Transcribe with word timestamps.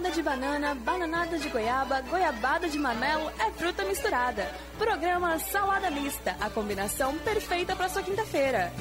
bananada 0.00 0.10
de 0.10 0.22
banana, 0.22 0.74
bananada 0.74 1.38
de 1.38 1.48
goiaba, 1.50 2.00
goiabada 2.00 2.68
de 2.68 2.78
mamelo 2.78 3.30
é 3.38 3.50
fruta 3.50 3.84
misturada. 3.84 4.50
Programa 4.78 5.38
Salada 5.38 5.90
Mista, 5.90 6.34
a 6.40 6.48
combinação 6.48 7.16
perfeita 7.18 7.76
para 7.76 7.88
sua 7.90 8.02
quinta-feira. 8.02 8.72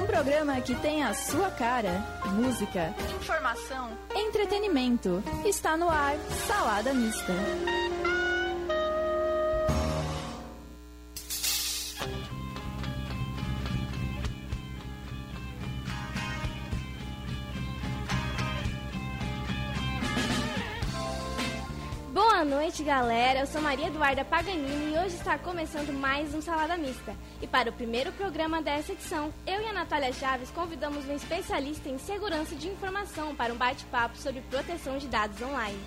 Um 0.00 0.06
programa 0.06 0.60
que 0.60 0.74
tem 0.76 1.02
a 1.02 1.12
sua 1.12 1.50
cara, 1.50 2.04
música, 2.26 2.94
informação, 3.20 3.98
entretenimento. 4.14 5.22
Está 5.44 5.76
no 5.76 5.90
ar, 5.90 6.16
Salada 6.46 6.94
Mista. 6.94 7.32
Noite, 22.74 22.82
galera. 22.82 23.40
Eu 23.40 23.46
sou 23.46 23.60
Maria 23.60 23.86
Eduarda 23.86 24.24
Paganini 24.24 24.92
e 24.92 24.98
hoje 24.98 25.14
está 25.14 25.38
começando 25.38 25.92
mais 25.92 26.34
um 26.34 26.40
Salada 26.40 26.76
Mista. 26.76 27.14
E 27.40 27.46
para 27.46 27.70
o 27.70 27.72
primeiro 27.72 28.10
programa 28.10 28.60
dessa 28.60 28.90
edição, 28.90 29.32
eu 29.46 29.62
e 29.62 29.66
a 29.68 29.72
Natália 29.72 30.12
Chaves 30.12 30.50
convidamos 30.50 31.08
um 31.08 31.14
especialista 31.14 31.88
em 31.88 31.98
segurança 31.98 32.56
de 32.56 32.66
informação 32.66 33.32
para 33.32 33.52
um 33.52 33.56
bate-papo 33.56 34.16
sobre 34.16 34.40
proteção 34.50 34.98
de 34.98 35.06
dados 35.06 35.40
online. 35.40 35.78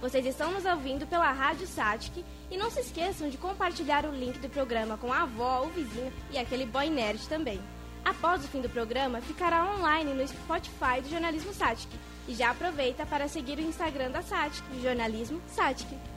Vocês 0.00 0.24
estão 0.24 0.50
nos 0.50 0.64
ouvindo 0.64 1.06
pela 1.06 1.30
Rádio 1.30 1.66
Satic 1.66 2.24
e 2.50 2.56
não 2.56 2.70
se 2.70 2.80
esqueçam 2.80 3.28
de 3.28 3.36
compartilhar 3.36 4.06
o 4.06 4.14
link 4.14 4.38
do 4.38 4.48
programa 4.48 4.96
com 4.96 5.12
a 5.12 5.24
avó, 5.24 5.66
o 5.66 5.68
vizinho 5.68 6.10
e 6.30 6.38
aquele 6.38 6.64
boy 6.64 6.88
nerd 6.88 7.28
também. 7.28 7.60
Após 8.02 8.42
o 8.42 8.48
fim 8.48 8.62
do 8.62 8.70
programa, 8.70 9.20
ficará 9.20 9.74
online 9.74 10.14
no 10.14 10.26
Spotify 10.26 11.02
do 11.02 11.10
Jornalismo 11.10 11.52
Satic. 11.52 11.90
E 12.26 12.34
já 12.34 12.50
aproveita 12.50 13.04
para 13.04 13.28
seguir 13.28 13.58
o 13.58 13.62
Instagram 13.62 14.10
da 14.10 14.22
Satic, 14.22 14.64
Jornalismo 14.80 15.38
Satic. 15.48 16.09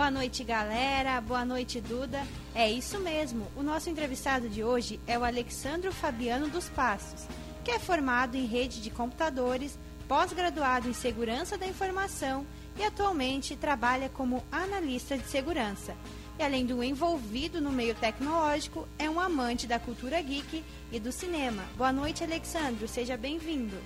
Boa 0.00 0.10
noite, 0.10 0.42
galera. 0.42 1.20
Boa 1.20 1.44
noite, 1.44 1.78
Duda. 1.78 2.26
É 2.54 2.66
isso 2.70 2.98
mesmo. 3.00 3.46
O 3.54 3.62
nosso 3.62 3.90
entrevistado 3.90 4.48
de 4.48 4.64
hoje 4.64 4.98
é 5.06 5.18
o 5.18 5.22
Alexandro 5.22 5.92
Fabiano 5.92 6.48
dos 6.48 6.70
Passos, 6.70 7.26
que 7.62 7.70
é 7.70 7.78
formado 7.78 8.34
em 8.34 8.46
rede 8.46 8.80
de 8.80 8.88
computadores, 8.88 9.78
pós-graduado 10.08 10.88
em 10.88 10.94
segurança 10.94 11.58
da 11.58 11.66
informação 11.66 12.46
e 12.78 12.82
atualmente 12.82 13.54
trabalha 13.56 14.08
como 14.08 14.42
analista 14.50 15.18
de 15.18 15.28
segurança. 15.28 15.94
E 16.38 16.42
além 16.42 16.64
do 16.64 16.82
envolvido 16.82 17.60
no 17.60 17.70
meio 17.70 17.94
tecnológico, 17.94 18.88
é 18.98 19.08
um 19.08 19.20
amante 19.20 19.66
da 19.66 19.78
cultura 19.78 20.18
geek 20.22 20.64
e 20.90 20.98
do 20.98 21.12
cinema. 21.12 21.62
Boa 21.76 21.92
noite, 21.92 22.24
Alexandro. 22.24 22.88
Seja 22.88 23.18
bem-vindo. 23.18 23.76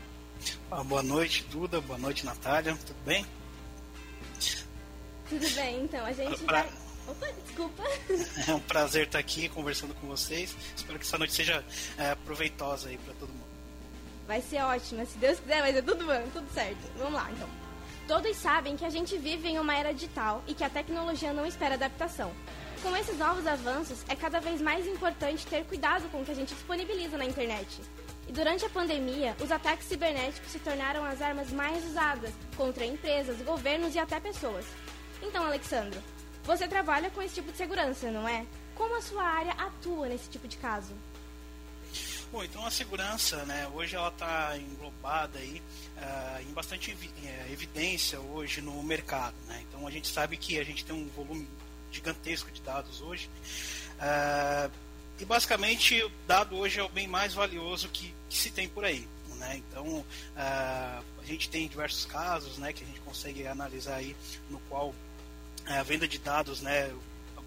Ah, 0.70 0.84
boa 0.84 1.02
noite, 1.02 1.44
Duda. 1.50 1.80
Boa 1.80 1.98
noite, 1.98 2.24
Natália. 2.24 2.78
Tudo 2.86 3.04
bem? 3.04 3.26
Tudo 5.40 5.54
bem, 5.54 5.82
então. 5.84 6.04
A 6.04 6.12
gente 6.12 6.42
Pra- 6.44 6.62
vai... 6.62 6.72
Opa, 7.06 7.26
desculpa. 7.44 7.82
É 8.48 8.54
um 8.54 8.60
prazer 8.60 9.06
estar 9.06 9.18
aqui 9.18 9.48
conversando 9.48 9.94
com 9.94 10.06
vocês. 10.06 10.54
Espero 10.76 10.98
que 10.98 11.04
essa 11.04 11.18
noite 11.18 11.34
seja 11.34 11.64
é, 11.98 12.14
proveitosa 12.14 12.88
aí 12.88 12.96
para 12.98 13.12
todo 13.14 13.28
mundo. 13.28 13.44
Vai 14.26 14.40
ser 14.40 14.62
ótima. 14.62 15.04
Se 15.04 15.18
Deus 15.18 15.38
quiser, 15.38 15.60
vai 15.60 15.72
ser 15.72 15.82
tudo 15.82 16.06
bom, 16.06 16.28
tudo 16.32 16.46
certo. 16.54 16.78
Vamos 16.96 17.14
lá, 17.14 17.30
então. 17.30 17.48
Todos 18.08 18.36
sabem 18.36 18.76
que 18.76 18.84
a 18.84 18.90
gente 18.90 19.16
vive 19.18 19.48
em 19.48 19.58
uma 19.58 19.76
era 19.76 19.92
digital 19.92 20.42
e 20.46 20.54
que 20.54 20.64
a 20.64 20.70
tecnologia 20.70 21.32
não 21.32 21.44
espera 21.46 21.74
adaptação. 21.74 22.32
Com 22.82 22.94
esses 22.96 23.16
novos 23.18 23.46
avanços, 23.46 23.98
é 24.08 24.14
cada 24.16 24.40
vez 24.40 24.60
mais 24.60 24.86
importante 24.86 25.46
ter 25.46 25.64
cuidado 25.64 26.08
com 26.10 26.20
o 26.20 26.24
que 26.24 26.30
a 26.30 26.34
gente 26.34 26.54
disponibiliza 26.54 27.16
na 27.16 27.24
internet. 27.24 27.80
E 28.28 28.32
durante 28.32 28.64
a 28.64 28.68
pandemia, 28.70 29.34
os 29.40 29.50
ataques 29.50 29.86
cibernéticos 29.86 30.50
se 30.50 30.58
tornaram 30.58 31.04
as 31.04 31.20
armas 31.20 31.50
mais 31.50 31.84
usadas 31.84 32.30
contra 32.56 32.84
empresas, 32.84 33.40
governos 33.42 33.94
e 33.94 33.98
até 33.98 34.18
pessoas. 34.20 34.64
Então, 35.24 35.44
Alexandro, 35.44 36.00
você 36.44 36.68
trabalha 36.68 37.10
com 37.10 37.22
esse 37.22 37.36
tipo 37.36 37.50
de 37.50 37.58
segurança, 37.58 38.10
não 38.10 38.28
é? 38.28 38.46
Como 38.74 38.96
a 38.96 39.02
sua 39.02 39.22
área 39.22 39.52
atua 39.52 40.08
nesse 40.08 40.28
tipo 40.28 40.46
de 40.46 40.56
caso? 40.58 40.94
Bom, 42.34 42.42
então 42.42 42.66
a 42.66 42.70
segurança, 42.70 43.44
né, 43.44 43.68
hoje 43.72 43.94
ela 43.94 44.08
está 44.08 44.58
englobada 44.58 45.38
aí 45.38 45.62
ah, 45.96 46.42
em 46.42 46.52
bastante 46.52 46.90
eh, 47.24 47.48
evidência 47.52 48.18
hoje 48.18 48.60
no 48.60 48.82
mercado, 48.82 49.36
né? 49.46 49.64
Então 49.68 49.86
a 49.86 49.90
gente 49.90 50.08
sabe 50.08 50.36
que 50.36 50.58
a 50.58 50.64
gente 50.64 50.84
tem 50.84 50.96
um 50.96 51.06
volume 51.10 51.48
gigantesco 51.92 52.50
de 52.50 52.60
dados 52.60 53.00
hoje 53.00 53.30
ah, 54.00 54.68
e 55.20 55.24
basicamente 55.24 56.02
o 56.02 56.10
dado 56.26 56.56
hoje 56.56 56.80
é 56.80 56.82
o 56.82 56.88
bem 56.88 57.06
mais 57.06 57.34
valioso 57.34 57.88
que, 57.88 58.12
que 58.28 58.36
se 58.36 58.50
tem 58.50 58.68
por 58.68 58.84
aí, 58.84 59.06
né? 59.36 59.58
Então 59.58 60.04
ah, 60.36 61.00
a 61.22 61.24
gente 61.24 61.48
tem 61.48 61.68
diversos 61.68 62.04
casos, 62.04 62.58
né, 62.58 62.72
que 62.72 62.82
a 62.82 62.86
gente 62.86 62.98
consegue 63.00 63.46
analisar 63.46 63.94
aí 63.94 64.16
no 64.50 64.58
qual 64.68 64.92
a 65.66 65.82
venda 65.82 66.06
de 66.06 66.18
dados, 66.18 66.60
né, 66.60 66.92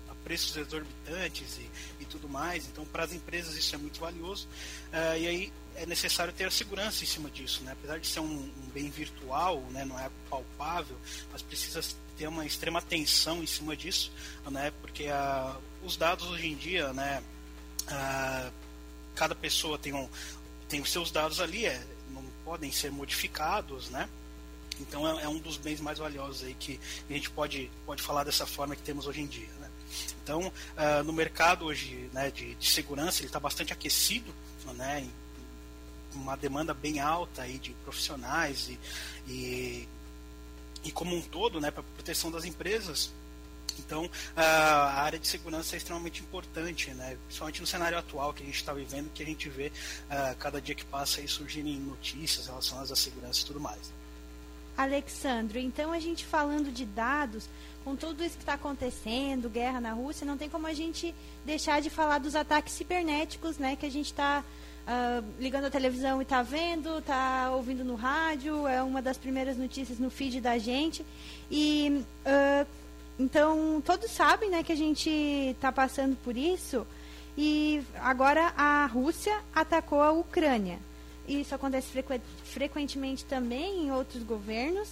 a 0.09 0.15
preços 0.23 0.55
exorbitantes 0.57 1.57
e, 1.57 1.69
e 2.01 2.05
tudo 2.05 2.27
mais. 2.27 2.67
Então, 2.67 2.85
para 2.85 3.03
as 3.03 3.13
empresas 3.13 3.55
isso 3.55 3.73
é 3.75 3.77
muito 3.77 3.99
valioso. 3.99 4.47
eh, 4.91 5.19
e 5.19 5.27
aí 5.27 5.53
é 5.75 5.85
necessário 5.85 6.33
ter 6.33 6.45
a 6.45 6.51
segurança 6.51 7.03
em 7.03 7.07
cima 7.07 7.29
disso, 7.29 7.63
né? 7.63 7.71
Apesar 7.73 7.99
de 7.99 8.07
ser 8.07 8.19
um, 8.19 8.25
um 8.25 8.69
bem 8.73 8.89
virtual, 8.89 9.61
né, 9.69 9.85
não 9.85 9.97
é 9.99 10.09
palpável, 10.27 10.97
mas 11.31 11.43
precisa 11.43 11.81
ter 12.17 12.27
uma 12.27 12.45
extrema 12.45 12.79
atenção 12.79 13.43
em 13.43 13.45
cima 13.45 13.77
disso, 13.77 14.11
né? 14.49 14.73
Porque 14.81 15.05
ah, 15.05 15.55
os 15.83 15.95
dados 15.95 16.25
hoje 16.27 16.47
em 16.47 16.55
dia, 16.55 16.91
né, 16.93 17.21
cada 19.15 19.35
pessoa 19.35 19.77
tem 19.77 19.93
um 19.93 20.09
tem 20.67 20.81
os 20.81 20.91
seus 20.91 21.11
dados 21.11 21.39
ali, 21.39 21.65
é, 21.65 21.81
não 22.11 22.23
podem 22.43 22.71
ser 22.71 22.91
modificados, 22.91 23.89
né? 23.89 24.09
Então 24.79 25.19
é, 25.19 25.23
é 25.23 25.29
um 25.29 25.39
dos 25.39 25.57
bens 25.57 25.79
mais 25.79 25.97
valiosos 25.97 26.43
aí 26.43 26.53
que 26.53 26.79
a 27.09 27.13
gente 27.13 27.29
pode, 27.29 27.71
pode 27.85 28.01
falar 28.01 28.23
dessa 28.23 28.45
forma 28.45 28.75
que 28.75 28.81
temos 28.81 29.07
hoje 29.07 29.21
em 29.21 29.27
dia. 29.27 29.49
Né? 29.59 29.69
Então, 30.23 30.51
ah, 30.75 31.03
no 31.03 31.13
mercado 31.13 31.65
hoje 31.65 32.09
né, 32.13 32.29
de, 32.31 32.55
de 32.55 32.69
segurança, 32.69 33.19
ele 33.19 33.27
está 33.27 33.39
bastante 33.39 33.73
aquecido, 33.73 34.33
né, 34.75 35.07
uma 36.13 36.35
demanda 36.35 36.73
bem 36.73 36.99
alta 36.99 37.43
aí 37.43 37.57
de 37.57 37.71
profissionais 37.85 38.69
e, 38.69 38.79
e, 39.27 39.87
e 40.83 40.91
como 40.91 41.15
um 41.15 41.21
todo, 41.21 41.61
né, 41.61 41.71
para 41.71 41.83
proteção 41.83 42.31
das 42.31 42.45
empresas. 42.45 43.11
Então, 43.79 44.09
ah, 44.35 44.43
a 44.43 45.03
área 45.03 45.19
de 45.19 45.27
segurança 45.27 45.75
é 45.75 45.77
extremamente 45.77 46.21
importante, 46.21 46.89
né? 46.91 47.15
principalmente 47.25 47.61
no 47.61 47.67
cenário 47.67 47.97
atual 47.97 48.33
que 48.33 48.41
a 48.41 48.45
gente 48.45 48.55
está 48.55 48.73
vivendo, 48.73 49.11
que 49.13 49.21
a 49.21 49.25
gente 49.25 49.47
vê 49.49 49.71
ah, 50.09 50.35
cada 50.39 50.59
dia 50.59 50.73
que 50.73 50.83
passa 50.83 51.21
aí 51.21 51.27
surgirem 51.27 51.77
notícias 51.79 52.47
relacionadas 52.47 52.91
à 52.91 52.95
segurança 52.95 53.41
e 53.41 53.45
tudo 53.45 53.59
mais. 53.59 53.93
Alexandro, 54.77 55.57
então 55.57 55.91
a 55.91 55.99
gente 55.99 56.25
falando 56.25 56.71
de 56.71 56.85
dados, 56.85 57.49
com 57.83 57.95
tudo 57.95 58.23
isso 58.23 58.35
que 58.35 58.43
está 58.43 58.53
acontecendo, 58.53 59.49
guerra 59.49 59.81
na 59.81 59.93
Rússia, 59.93 60.25
não 60.25 60.37
tem 60.37 60.49
como 60.49 60.67
a 60.67 60.73
gente 60.73 61.15
deixar 61.45 61.81
de 61.81 61.89
falar 61.89 62.19
dos 62.19 62.35
ataques 62.35 62.73
cibernéticos, 62.73 63.57
né? 63.57 63.75
Que 63.75 63.85
a 63.85 63.91
gente 63.91 64.07
está 64.07 64.43
ligando 65.37 65.65
a 65.65 65.69
televisão 65.69 66.21
e 66.21 66.23
está 66.23 66.41
vendo, 66.41 66.99
está 66.99 67.51
ouvindo 67.51 67.83
no 67.83 67.95
rádio, 67.95 68.65
é 68.67 68.81
uma 68.81 69.01
das 69.01 69.17
primeiras 69.17 69.57
notícias 69.57 69.99
no 69.99 70.09
feed 70.09 70.39
da 70.39 70.57
gente. 70.57 71.05
E 71.51 72.03
ah, 72.25 72.65
então 73.19 73.81
todos 73.83 74.11
sabem, 74.11 74.49
né, 74.49 74.63
que 74.63 74.71
a 74.71 74.77
gente 74.77 75.09
está 75.09 75.71
passando 75.71 76.15
por 76.23 76.37
isso. 76.37 76.85
E 77.37 77.83
agora 77.99 78.53
a 78.55 78.85
Rússia 78.85 79.37
atacou 79.53 80.01
a 80.01 80.11
Ucrânia. 80.11 80.79
Isso 81.27 81.53
acontece 81.53 81.87
frequ- 81.87 82.21
frequentemente 82.45 83.25
também 83.25 83.83
em 83.85 83.91
outros 83.91 84.23
governos. 84.23 84.87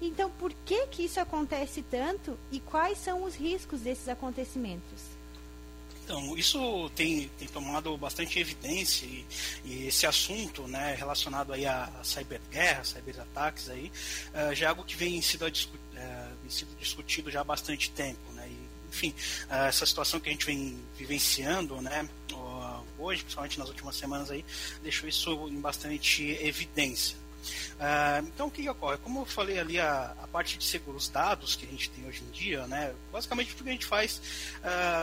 Então, 0.00 0.30
por 0.30 0.52
que 0.64 0.86
que 0.88 1.02
isso 1.04 1.18
acontece 1.18 1.82
tanto 1.82 2.38
e 2.52 2.60
quais 2.60 2.98
são 2.98 3.24
os 3.24 3.34
riscos 3.34 3.80
desses 3.80 4.08
acontecimentos? 4.08 5.18
Então, 6.04 6.36
isso 6.38 6.88
tem, 6.94 7.28
tem 7.38 7.46
tomado 7.48 7.94
bastante 7.98 8.38
evidência 8.38 9.04
e, 9.04 9.26
e 9.64 9.86
esse 9.88 10.06
assunto, 10.06 10.62
né, 10.66 10.94
relacionado 10.94 11.52
aí 11.52 11.66
a, 11.66 11.84
a 12.00 12.04
cyberguerra, 12.04 12.82
cyberataques 12.82 13.68
aí, 13.68 13.92
eh, 14.32 14.54
já 14.54 14.66
é 14.66 14.68
algo 14.70 14.84
que 14.84 14.96
vem 14.96 15.20
discu- 15.20 15.76
eh, 15.94 16.28
vem 16.42 16.66
discutido 16.78 17.30
já 17.30 17.42
há 17.42 17.44
bastante 17.44 17.90
tempo, 17.90 18.20
né, 18.32 18.48
e, 18.48 18.88
enfim, 18.88 19.14
eh, 19.50 19.68
essa 19.68 19.84
situação 19.84 20.18
que 20.18 20.30
a 20.30 20.32
gente 20.32 20.46
vem 20.46 20.78
vivenciando, 20.96 21.78
né, 21.82 22.08
hoje, 22.98 23.22
principalmente 23.22 23.58
nas 23.58 23.68
últimas 23.68 23.96
semanas 23.96 24.30
aí, 24.30 24.44
deixou 24.82 25.08
isso 25.08 25.48
em 25.48 25.60
bastante 25.60 26.24
evidência. 26.40 27.16
Ah, 27.80 28.20
então 28.24 28.48
o 28.48 28.50
que, 28.50 28.62
que 28.62 28.68
ocorre? 28.68 28.98
Como 28.98 29.20
eu 29.20 29.24
falei 29.24 29.58
ali, 29.58 29.78
a, 29.78 30.14
a 30.20 30.26
parte 30.26 30.58
de 30.58 30.64
seguro, 30.64 30.96
os 30.96 31.08
dados 31.08 31.54
que 31.54 31.64
a 31.64 31.68
gente 31.68 31.88
tem 31.90 32.06
hoje 32.06 32.22
em 32.24 32.30
dia, 32.30 32.66
né, 32.66 32.92
basicamente 33.12 33.52
tudo 33.52 33.64
que 33.64 33.70
a 33.70 33.72
gente 33.72 33.86
faz 33.86 34.20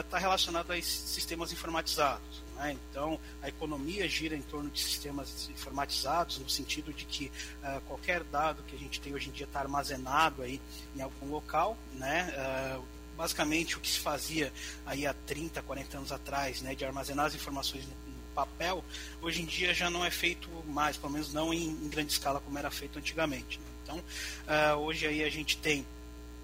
está 0.02 0.18
relacionado 0.18 0.72
a 0.72 0.82
sistemas 0.82 1.52
informatizados. 1.54 2.44
né? 2.56 2.78
Então 2.90 3.20
a 3.42 3.48
economia 3.48 4.08
gira 4.10 4.36
em 4.36 4.42
torno 4.42 4.70
de 4.70 4.82
sistemas 4.82 5.50
informatizados, 5.50 6.38
no 6.38 6.50
sentido 6.50 6.94
de 6.94 7.06
que 7.06 7.32
ah, 7.64 7.82
qualquer 7.88 8.24
dado 8.26 8.62
que 8.64 8.76
a 8.76 8.80
gente 8.80 9.00
tem 9.00 9.14
hoje 9.14 9.30
em 9.30 9.32
dia 9.32 9.46
está 9.46 9.62
armazenado 9.62 10.42
aí 10.42 10.62
em 10.96 11.02
algum 11.02 11.30
local, 11.30 11.78
né, 11.94 12.34
ah, 12.38 12.80
basicamente 13.16 13.78
o 13.78 13.80
que 13.80 13.90
se 13.90 14.00
fazia 14.00 14.52
aí 14.86 15.06
há 15.06 15.14
30, 15.26 15.62
40 15.62 15.98
anos 15.98 16.12
atrás, 16.12 16.62
né, 16.62 16.76
de 16.76 16.86
armazenar 16.86 17.26
as 17.26 17.36
informações 17.36 17.86
no, 17.86 18.06
papel, 18.36 18.84
hoje 19.22 19.42
em 19.42 19.46
dia 19.46 19.74
já 19.74 19.90
não 19.90 20.04
é 20.04 20.12
feito 20.12 20.50
mais, 20.68 20.98
pelo 20.98 21.14
menos 21.14 21.34
não 21.34 21.54
em, 21.54 21.70
em 21.70 21.88
grande 21.88 22.12
escala 22.12 22.42
como 22.42 22.60
era 22.60 22.70
feito 22.70 23.00
antigamente. 23.00 23.58
Né? 23.58 23.66
Então, 23.82 23.98
uh, 23.98 24.78
hoje 24.80 25.08
aí 25.08 25.24
a 25.24 25.30
gente 25.30 25.58
tem 25.58 25.86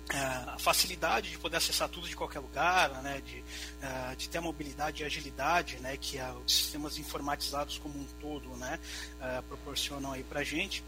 a 0.10 0.58
facilidade 0.58 1.30
de 1.30 1.38
poder 1.38 1.58
acessar 1.58 1.88
tudo 1.88 2.08
de 2.08 2.16
qualquer 2.16 2.40
lugar, 2.40 2.90
né, 3.02 3.22
de, 3.26 3.40
uh, 3.40 4.16
de 4.16 4.30
ter 4.30 4.40
a 4.40 4.42
mobilidade 4.42 5.04
e 5.04 5.06
agilidade, 5.06 5.78
né, 5.78 5.98
que 5.98 6.18
a, 6.18 6.34
os 6.34 6.54
sistemas 6.54 6.98
informatizados 6.98 7.78
como 7.78 8.00
um 8.00 8.06
todo, 8.20 8.50
né, 8.56 8.80
proporcionam 9.48 10.14
aí 10.14 10.24
para 10.24 10.44
gente. 10.44 10.84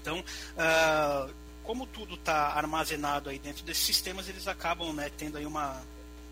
Então, 0.00 0.22
como 1.64 1.86
tudo 1.86 2.14
está 2.14 2.48
armazenado 2.48 3.30
aí 3.30 3.38
dentro 3.38 3.64
desses 3.64 3.84
sistemas, 3.84 4.28
eles 4.28 4.46
acabam, 4.46 4.92
né, 4.92 5.10
tendo 5.16 5.38
aí 5.38 5.46
uma, 5.46 5.82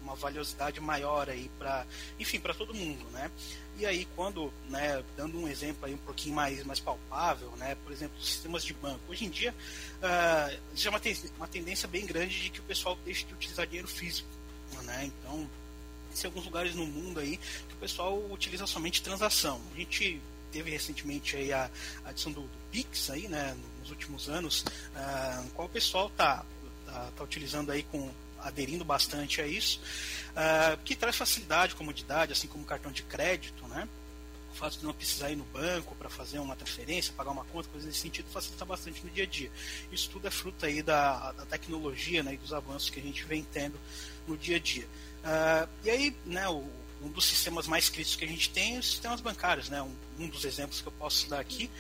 uma 0.02 0.14
valiosidade 0.14 0.81
maior 0.81 1.29
aí 1.29 1.50
para, 1.58 1.87
enfim, 2.19 2.38
para 2.38 2.55
todo 2.55 2.75
mundo, 2.75 3.05
né? 3.11 3.31
E 3.79 3.87
aí 3.87 4.06
quando, 4.14 4.52
né, 4.69 5.02
dando 5.17 5.38
um 5.38 5.49
exemplo 5.49 5.87
aí 5.87 5.94
um 5.94 5.99
pouquinho 5.99 6.34
mais 6.34 6.62
mais 6.64 6.79
palpável, 6.79 7.50
né, 7.56 7.75
por 7.82 7.93
exemplo, 7.93 8.20
sistemas 8.23 8.62
de 8.62 8.75
banco. 8.75 9.00
Hoje 9.08 9.25
em 9.25 9.31
dia 9.31 9.55
uh, 9.99 10.61
já 10.75 10.88
é 10.88 10.90
uma, 10.90 11.00
ten 11.00 11.17
uma 11.37 11.49
tendência 11.49 11.88
bem 11.88 12.05
grande 12.05 12.43
de 12.43 12.50
que 12.50 12.61
o 12.61 12.64
pessoal 12.64 12.96
deixe 13.05 13.25
de 13.25 13.32
utilizar 13.32 13.67
dinheiro 13.67 13.88
físico, 13.88 14.29
né? 14.82 15.06
Então 15.06 15.49
tem 16.14 16.29
alguns 16.29 16.44
lugares 16.44 16.75
no 16.75 16.87
mundo 16.87 17.20
aí 17.20 17.38
que 17.38 17.75
o 17.75 17.79
pessoal 17.79 18.23
utiliza 18.31 18.67
somente 18.67 19.02
transação. 19.02 19.61
A 19.75 19.79
gente 19.79 20.20
teve 20.52 20.70
recentemente 20.70 21.37
aí 21.37 21.52
a, 21.52 21.70
a 22.04 22.10
adição 22.10 22.31
do, 22.31 22.43
do, 22.43 22.62
Pix 22.70 23.10
aí, 23.10 23.28
né, 23.28 23.54
nos 23.81 23.90
últimos 23.90 24.28
anos, 24.28 24.62
uh, 24.62 25.50
qual 25.54 25.66
o 25.66 25.70
pessoal 25.70 26.08
tá, 26.10 26.44
tá, 26.87 27.10
tá 27.14 27.25
utilizando 27.25 27.70
aí 27.70 27.82
com 27.82 28.10
aderindo 28.43 28.84
bastante 28.84 29.40
a 29.40 29.46
isso, 29.46 29.81
uh, 30.31 30.76
que 30.84 30.96
traz 30.96 31.16
facilidade, 31.16 31.75
comodidade, 31.75 32.32
assim 32.32 32.49
como 32.49 32.64
cartão 32.64 32.90
de 32.90 33.02
crédito, 33.02 33.66
né? 33.69 33.88
O 34.52 34.54
fato 34.54 34.78
de 34.78 34.84
não 34.84 34.93
precisar 34.93 35.31
ir 35.31 35.37
no 35.37 35.44
banco 35.44 35.94
para 35.94 36.10
fazer 36.10 36.38
uma 36.38 36.55
transferência, 36.55 37.14
pagar 37.16 37.31
uma 37.31 37.44
conta, 37.44 37.69
coisas 37.70 37.87
nesse 37.87 38.00
sentido, 38.00 38.28
facilita 38.31 38.64
bastante 38.66 39.02
no 39.02 39.10
dia 39.10 39.25
a 39.25 39.26
dia. 39.26 39.50
Isso 39.90 40.10
tudo 40.10 40.26
é 40.26 40.31
fruto 40.31 40.66
aí 40.66 40.82
da, 40.82 41.32
da 41.32 41.46
tecnologia 41.46 42.22
né, 42.22 42.34
e 42.34 42.37
dos 42.37 42.52
avanços 42.52 42.90
que 42.90 43.00
a 43.00 43.02
gente 43.02 43.25
vem 43.25 43.46
tendo 43.50 43.78
no 44.26 44.37
dia 44.37 44.56
a 44.56 44.58
dia. 44.58 44.87
Uh, 45.25 45.69
e 45.84 45.90
aí, 45.90 46.16
né, 46.26 46.46
o, 46.48 46.69
um 47.02 47.08
dos 47.08 47.26
sistemas 47.26 47.66
mais 47.66 47.88
críticos 47.88 48.16
que 48.16 48.25
a 48.25 48.28
gente 48.28 48.50
tem 48.50 48.78
os 48.78 48.87
sistemas 48.87 49.20
bancários, 49.20 49.69
né? 49.69 49.82
Um, 49.82 49.94
um 50.19 50.28
dos 50.28 50.44
exemplos 50.44 50.81
que 50.81 50.87
eu 50.87 50.93
posso 50.93 51.28
dar 51.28 51.40
aqui, 51.40 51.70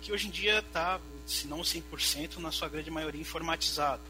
que 0.00 0.12
hoje 0.12 0.28
em 0.28 0.30
dia 0.30 0.60
está, 0.60 1.00
se 1.26 1.46
não 1.46 1.60
100%, 1.60 2.36
na 2.38 2.52
sua 2.52 2.68
grande 2.68 2.90
maioria 2.90 3.20
informatizado. 3.20 4.02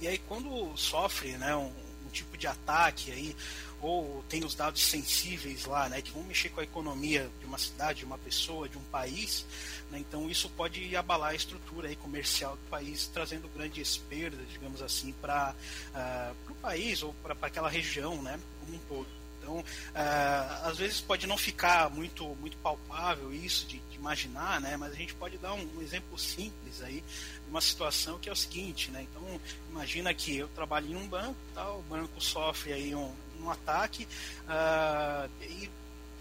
E 0.00 0.08
aí 0.08 0.18
quando 0.18 0.76
sofre 0.76 1.36
né, 1.36 1.54
um, 1.54 1.66
um, 2.06 2.08
tipo 2.10 2.36
de 2.36 2.46
ataque 2.46 3.12
aí, 3.12 3.36
ou 3.82 4.22
tem 4.28 4.44
os 4.44 4.54
dados 4.54 4.82
sensíveis 4.82 5.64
lá, 5.64 5.88
né, 5.88 6.02
que 6.02 6.10
vão 6.10 6.22
mexer 6.22 6.50
com 6.50 6.60
a 6.60 6.64
economia 6.64 7.30
de 7.38 7.46
uma 7.46 7.58
cidade, 7.58 8.00
de 8.00 8.04
uma 8.04 8.18
pessoa, 8.18 8.68
de 8.68 8.76
um 8.76 8.82
país, 8.84 9.44
né, 9.90 9.98
então 9.98 10.28
isso 10.30 10.48
pode 10.50 10.94
abalar 10.96 11.30
a 11.30 11.34
estrutura 11.34 11.88
aí 11.88 11.96
comercial 11.96 12.56
do 12.56 12.70
país, 12.70 13.06
trazendo 13.08 13.48
grandes 13.48 13.96
perdas, 13.96 14.46
digamos 14.50 14.82
assim, 14.82 15.12
para 15.12 15.52
uh, 15.52 15.94
ah, 15.94 16.32
o 16.48 16.54
país 16.56 17.02
ou 17.02 17.14
para 17.14 17.36
aquela 17.42 17.70
região 17.70 18.22
né, 18.22 18.38
como 18.60 18.76
um 18.76 18.78
todo. 18.80 19.19
Então, 19.40 19.58
uh, 19.58 20.66
às 20.66 20.76
vezes 20.78 21.00
pode 21.00 21.26
não 21.26 21.36
ficar 21.36 21.90
muito, 21.90 22.26
muito 22.36 22.56
palpável 22.58 23.32
isso 23.32 23.66
de, 23.66 23.78
de 23.78 23.96
imaginar, 23.96 24.60
né? 24.60 24.76
Mas 24.76 24.92
a 24.92 24.96
gente 24.96 25.14
pode 25.14 25.38
dar 25.38 25.54
um, 25.54 25.68
um, 25.76 25.82
exemplo 25.82 26.18
simples 26.18 26.82
aí 26.82 27.02
de 27.44 27.50
uma 27.50 27.60
situação 27.60 28.18
que 28.18 28.28
é 28.28 28.32
o 28.32 28.36
seguinte, 28.36 28.90
né? 28.90 29.06
Então, 29.10 29.40
imagina 29.70 30.12
que 30.12 30.36
eu 30.36 30.48
trabalho 30.48 30.90
em 30.90 30.96
um 30.96 31.08
banco, 31.08 31.36
tá? 31.54 31.72
o 31.72 31.82
banco 31.82 32.20
sofre 32.20 32.72
aí 32.72 32.94
um, 32.94 33.12
um 33.40 33.50
ataque 33.50 34.06
uh, 34.44 35.30
e 35.42 35.70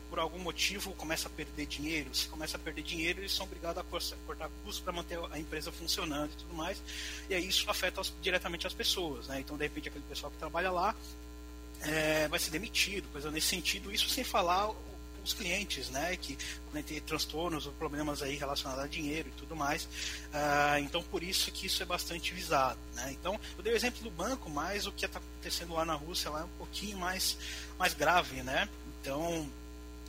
por 0.10 0.18
algum 0.18 0.40
motivo 0.40 0.92
começa 0.94 1.28
a 1.28 1.32
perder 1.32 1.68
dinheiro. 1.68 2.10
Se 2.16 2.28
começa 2.28 2.58
a 2.58 2.60
perder 2.60 2.82
dinheiro, 2.82 3.20
eles 3.20 3.32
são 3.32 3.46
obrigados 3.46 3.78
a 3.78 4.16
cortar 4.26 4.50
custos 4.64 4.84
para 4.84 4.92
manter 4.92 5.20
a 5.32 5.38
empresa 5.38 5.72
funcionando 5.72 6.32
e 6.32 6.36
tudo 6.36 6.54
mais. 6.56 6.82
E 7.30 7.36
aí 7.36 7.48
isso 7.48 7.70
afeta 7.70 8.02
diretamente 8.22 8.66
as 8.66 8.74
pessoas, 8.74 9.28
né? 9.28 9.40
Então, 9.40 9.56
de 9.56 9.64
repente, 9.64 9.90
aquele 9.90 10.06
pessoal 10.06 10.32
que 10.32 10.38
trabalha 10.38 10.72
lá 10.72 10.96
é, 11.82 12.28
vai 12.28 12.40
ser 12.40 12.52
demitido, 12.52 13.08
coisa 13.12 13.32
nesse 13.32 13.48
sentido. 13.48 13.92
Isso 13.92 14.10
sem 14.10 14.24
falar 14.24 14.70
os 15.24 15.34
clientes, 15.34 15.90
né, 15.90 16.16
que 16.18 16.38
podem 16.66 16.84
ter 16.84 17.02
transtornos 17.02 17.66
ou 17.66 17.74
problemas 17.74 18.22
aí 18.22 18.36
relacionados 18.36 18.84
a 18.84 18.88
dinheiro 18.88 19.30
e 19.30 19.32
tudo 19.34 19.56
mais. 19.56 19.84
Uh, 19.84 20.80
então, 20.80 21.04
por 21.04 21.24
isso 21.24 21.52
que 21.52 21.68
isso 21.68 21.82
é 21.84 21.86
bastante 21.86 22.34
visado, 22.34 22.80
né. 22.94 23.12
Então, 23.12 23.40
eu 23.58 23.64
dei 23.64 23.74
o 23.74 23.76
exemplo 23.76 24.02
do 24.02 24.10
banco, 24.10 24.50
mas 24.50 24.86
o 24.86 24.92
que 24.92 25.06
está 25.06 25.20
acontecendo 25.20 25.74
lá 25.74 25.86
na 25.86 25.94
Rússia 25.94 26.30
lá 26.30 26.42
é 26.42 26.44
um 26.44 26.58
pouquinho 26.58 26.98
mais, 26.98 27.38
mais 27.78 27.94
grave, 27.94 28.42
né. 28.44 28.68
Então, 29.02 29.50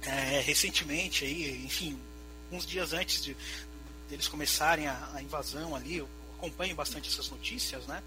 é, 0.02 0.40
recentemente 0.40 1.24
aí, 1.24 1.64
enfim, 1.64 1.98
uns 2.50 2.66
dias 2.66 2.92
antes 2.92 3.22
de 3.22 3.36
deles 4.08 4.26
começarem 4.26 4.86
a, 4.86 5.10
a 5.14 5.22
invasão 5.22 5.76
ali, 5.76 5.98
eu 5.98 6.08
acompanho 6.36 6.74
bastante 6.74 7.08
essas 7.08 7.28
notícias, 7.28 7.86
né. 7.86 8.02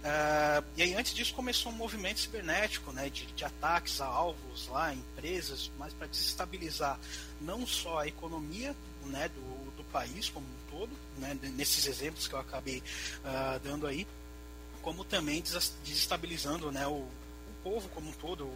Uh, 0.00 0.64
e 0.78 0.82
aí 0.82 0.94
antes 0.94 1.12
disso 1.12 1.34
começou 1.34 1.70
um 1.70 1.74
movimento 1.74 2.20
cibernético, 2.20 2.90
né, 2.90 3.10
de, 3.10 3.26
de 3.26 3.44
ataques 3.44 4.00
a 4.00 4.06
alvos 4.06 4.66
lá, 4.68 4.94
empresas, 4.94 5.70
mas 5.78 5.92
para 5.92 6.06
desestabilizar 6.06 6.98
não 7.38 7.66
só 7.66 7.98
a 7.98 8.08
economia, 8.08 8.74
né, 9.04 9.28
do, 9.28 9.70
do 9.76 9.84
país 9.84 10.30
como 10.30 10.46
um 10.46 10.70
todo, 10.70 10.90
né, 11.18 11.38
nesses 11.54 11.86
exemplos 11.86 12.26
que 12.26 12.34
eu 12.34 12.38
acabei 12.38 12.78
uh, 12.78 13.60
dando 13.62 13.86
aí, 13.86 14.06
como 14.80 15.04
também 15.04 15.42
desestabilizando, 15.82 16.72
né, 16.72 16.86
o, 16.86 16.92
o 16.92 17.10
povo 17.62 17.86
como 17.90 18.08
um 18.08 18.12
todo, 18.14 18.50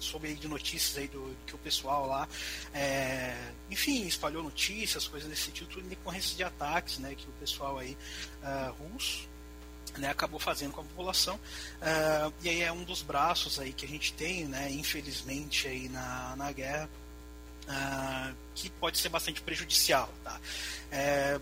soube 0.00 0.34
de 0.34 0.48
notícias 0.48 0.96
aí 0.96 1.06
do 1.06 1.36
que 1.46 1.54
o 1.54 1.58
pessoal 1.58 2.06
lá, 2.06 2.28
é, 2.74 3.52
enfim, 3.70 4.06
espalhou 4.06 4.42
notícias, 4.42 5.06
coisas 5.06 5.28
desse 5.28 5.42
sentido, 5.42 5.68
tudo 5.68 5.86
em 5.86 5.88
decorrência 5.88 6.36
de 6.36 6.42
ataques, 6.42 6.98
né, 6.98 7.14
que 7.14 7.28
o 7.28 7.32
pessoal 7.32 7.78
aí 7.78 7.96
uh, 8.42 8.72
russo 8.72 9.29
né, 9.98 10.10
acabou 10.10 10.38
fazendo 10.38 10.72
com 10.72 10.80
a 10.80 10.84
população 10.84 11.36
uh, 11.36 12.32
e 12.42 12.48
aí 12.48 12.62
é 12.62 12.72
um 12.72 12.84
dos 12.84 13.02
braços 13.02 13.58
aí 13.58 13.72
que 13.72 13.84
a 13.84 13.88
gente 13.88 14.12
tem 14.12 14.44
né, 14.44 14.70
infelizmente 14.70 15.66
aí 15.66 15.88
na, 15.88 16.34
na 16.36 16.52
guerra 16.52 16.88
uh, 17.68 18.36
que 18.54 18.70
pode 18.70 18.98
ser 18.98 19.08
bastante 19.08 19.40
prejudicial 19.40 20.08
tá? 20.22 20.40
É, 20.90 21.40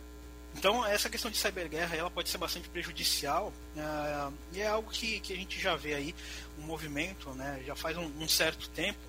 então 0.54 0.84
essa 0.86 1.08
questão 1.08 1.30
de 1.30 1.36
cyberguerra 1.36 1.96
ela 1.96 2.10
pode 2.10 2.28
ser 2.28 2.38
bastante 2.38 2.68
prejudicial 2.68 3.52
uh, 3.76 4.32
e 4.52 4.60
é 4.60 4.68
algo 4.68 4.90
que, 4.90 5.20
que 5.20 5.32
a 5.32 5.36
gente 5.36 5.60
já 5.60 5.76
vê 5.76 5.94
aí 5.94 6.14
um 6.58 6.62
movimento 6.62 7.30
né, 7.30 7.62
já 7.66 7.74
faz 7.74 7.96
um, 7.96 8.10
um 8.20 8.28
certo 8.28 8.68
tempo 8.70 9.08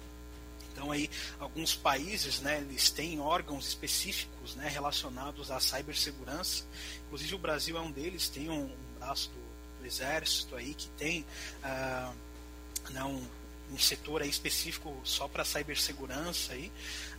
então 0.80 0.92
aí 0.92 1.10
alguns 1.40 1.76
países, 1.76 2.40
né, 2.40 2.60
eles 2.60 2.90
têm 2.90 3.20
órgãos 3.20 3.68
específicos, 3.68 4.56
né, 4.56 4.70
relacionados 4.70 5.52
à 5.52 5.60
cibersegurança. 5.60 6.64
Inclusive 7.06 7.36
o 7.36 7.38
Brasil 7.38 7.78
é 7.78 7.82
um 7.82 7.92
deles, 7.92 8.30
tem 8.30 8.50
um, 8.50 8.72
braço 9.00 9.30
do, 9.30 9.80
do 9.80 9.86
exército 9.86 10.56
aí 10.56 10.74
que 10.74 10.88
tem 10.90 11.26
uh, 11.64 12.14
um, 13.06 13.26
um 13.72 13.78
setor 13.78 14.22
aí 14.22 14.30
específico 14.30 14.96
só 15.04 15.28
para 15.28 15.46
cibersegurança 15.46 16.54
aí. 16.54 16.72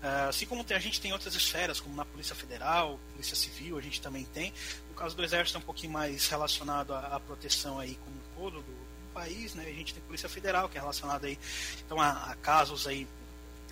Uh, 0.03 0.29
assim 0.29 0.47
como 0.47 0.65
a 0.69 0.79
gente 0.79 1.01
tem 1.01 1.13
outras 1.13 1.35
esferas, 1.35 1.81
como 1.81 1.95
na 1.95 2.05
Polícia 2.05 2.35
Federal, 2.35 2.99
Polícia 3.13 3.37
Civil, 3.37 3.79
a 3.79 3.81
gente 3.81 4.01
também 4.01 4.25
tem. 4.25 4.53
No 4.89 4.95
caso 4.95 5.17
do 5.17 5.25
Exército 5.25 5.59
é 5.59 5.61
um 5.61 5.65
pouquinho 5.65 5.93
mais 5.93 6.29
relacionado 6.29 6.95
à, 6.95 7.21
proteção 7.21 7.79
aí 7.79 7.99
como 8.05 8.17
um 8.17 8.35
todo 8.35 8.63
do, 8.63 8.73
do, 8.73 8.91
país, 9.13 9.55
né? 9.55 9.65
A 9.67 9.73
gente 9.73 9.93
tem 9.93 10.03
Polícia 10.05 10.29
Federal, 10.29 10.69
que 10.69 10.79
é 10.79 10.81
relacionada 10.81 11.27
aí 11.27 11.39
então, 11.85 12.01
a, 12.01 12.31
a 12.31 12.35
casos 12.37 12.87
aí 12.87 13.09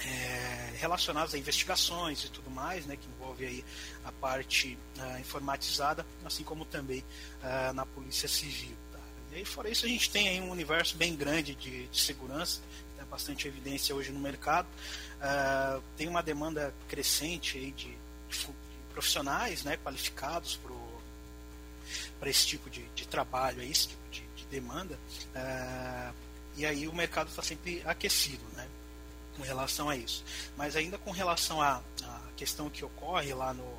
é, 0.01 0.48
relacionados 0.79 1.35
a 1.35 1.39
investigações 1.39 2.25
e 2.25 2.31
tudo 2.31 2.51
mais, 2.51 2.87
né, 2.87 2.97
que 2.97 3.07
envolve 3.09 3.45
aí 3.45 3.65
a 4.05 4.13
parte 4.13 4.79
uh, 4.99 5.19
informatizada, 5.19 6.07
assim 6.25 6.45
como 6.45 6.65
também 6.65 7.05
uh, 7.43 7.73
na 7.75 7.85
Polícia 7.85 8.29
Civil. 8.29 8.77
Tá? 8.93 8.99
E 9.33 9.37
aí, 9.37 9.45
fora 9.45 9.69
isso, 9.69 9.85
a 9.85 9.89
gente 9.89 10.09
tem 10.11 10.29
aí 10.29 10.41
um 10.41 10.51
universo 10.51 10.97
bem 10.97 11.15
grande 11.17 11.55
de, 11.55 11.87
de 11.89 12.01
segurança, 12.01 12.61
tem 12.97 13.07
bastante 13.07 13.49
evidência 13.49 13.95
hoje 13.95 14.13
no 14.13 14.21
mercado. 14.21 14.69
Uh, 15.19 15.83
tem 15.97 16.09
uma 16.09 16.23
demanda 16.23 16.73
crescente 16.87 17.59
aí 17.59 17.73
de, 17.73 17.91
de, 18.29 18.49
profissionais 18.93 19.63
né, 19.63 19.77
qualificados 19.77 20.59
para 22.19 22.31
esse 22.31 22.47
tipo 22.47 22.71
de, 22.71 22.83
de, 22.95 23.07
trabalho, 23.07 23.61
aí, 23.61 23.71
esse 23.71 23.89
tipo 23.89 24.11
de, 24.11 24.23
de 24.37 24.45
demanda. 24.47 24.99
e 26.57 26.67
aí 26.67 26.89
o 26.89 26.93
mercado 26.93 27.29
está 27.29 27.43
sempre 27.43 27.81
aquecido, 27.85 28.45
né? 28.57 28.67
Com 29.39 29.45
relação 29.45 29.89
a 29.89 29.97
isso. 29.97 30.25
Mas 30.57 30.77
ainda 30.77 30.99
com 30.99 31.13
relação 31.13 31.63
à, 31.63 31.81
à 32.03 32.21
questão 32.37 32.69
que 32.69 32.85
ocorre 32.85 33.33
lá 33.33 33.55
no, 33.55 33.79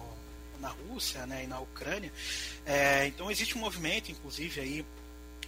na 0.59 0.69
Rússia 0.69 1.25
né, 1.25 1.43
e 1.43 1.47
na 1.47 1.59
Ucrânia, 1.59 2.11
é, 2.65 3.05
então 3.07 3.29
existe 3.29 3.57
um 3.57 3.61
movimento, 3.61 4.11
inclusive 4.11 4.61
aí, 4.61 4.85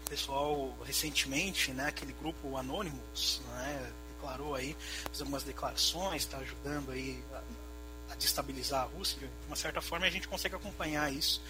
pessoal 0.09 0.77
recentemente, 0.85 1.71
né, 1.71 1.87
aquele 1.87 2.11
grupo 2.11 2.57
Anonymous, 2.57 3.41
né, 3.47 3.91
declarou 4.13 4.53
aí, 4.53 4.75
fez 5.05 5.21
algumas 5.21 5.43
declarações, 5.43 6.23
está 6.23 6.37
ajudando 6.37 6.91
aí 6.91 7.23
a, 7.33 7.41
a, 8.11 8.15
destabilizar 8.15 8.81
a 8.81 8.85
Rússia. 8.85 9.17
De 9.19 9.47
uma 9.47 9.55
certa 9.55 9.81
forma 9.81 10.05
a 10.05 10.09
gente 10.09 10.27
consegue 10.27 10.55
acompanhar 10.55 11.11
isso, 11.11 11.41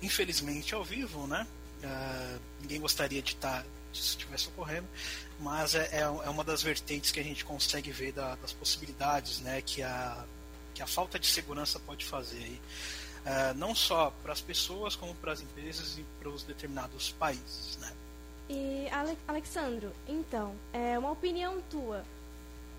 infelizmente 0.00 0.74
ao 0.74 0.82
vivo, 0.82 1.26
né? 1.26 1.46
Uh, 1.84 2.40
ninguém 2.62 2.80
gostaria 2.80 3.20
de 3.20 3.32
estar 3.32 3.62
tá 3.62 3.68
disso 3.96 4.10
estivesse 4.10 4.48
ocorrendo, 4.48 4.86
mas 5.40 5.74
é, 5.74 5.88
é, 5.92 6.00
é, 6.00 6.08
uma 6.08 6.44
das 6.44 6.62
vertentes 6.62 7.10
que 7.10 7.20
a 7.20 7.22
gente 7.22 7.44
consegue 7.44 7.90
ver 7.90 8.12
da, 8.12 8.34
das 8.36 8.52
possibilidades 8.52 9.40
né, 9.40 9.62
que, 9.62 9.82
a, 9.82 10.24
que 10.74 10.82
a 10.82 10.86
falta 10.86 11.18
de 11.18 11.26
segurança 11.26 11.78
pode 11.80 12.04
fazer 12.04 12.38
aí. 12.38 12.60
Uh, 13.26 13.54
não 13.56 13.74
só 13.74 14.12
para 14.22 14.32
as 14.32 14.40
pessoas, 14.40 14.94
como 14.94 15.12
para 15.16 15.32
as 15.32 15.40
empresas 15.40 15.98
e 15.98 16.04
para 16.20 16.28
os 16.28 16.44
determinados 16.44 17.10
países. 17.18 17.76
Né? 17.78 17.92
E, 18.48 18.88
Ale 18.92 19.18
Alexandro, 19.26 19.92
então, 20.06 20.54
é 20.72 20.96
uma 20.96 21.10
opinião 21.10 21.60
tua. 21.68 22.04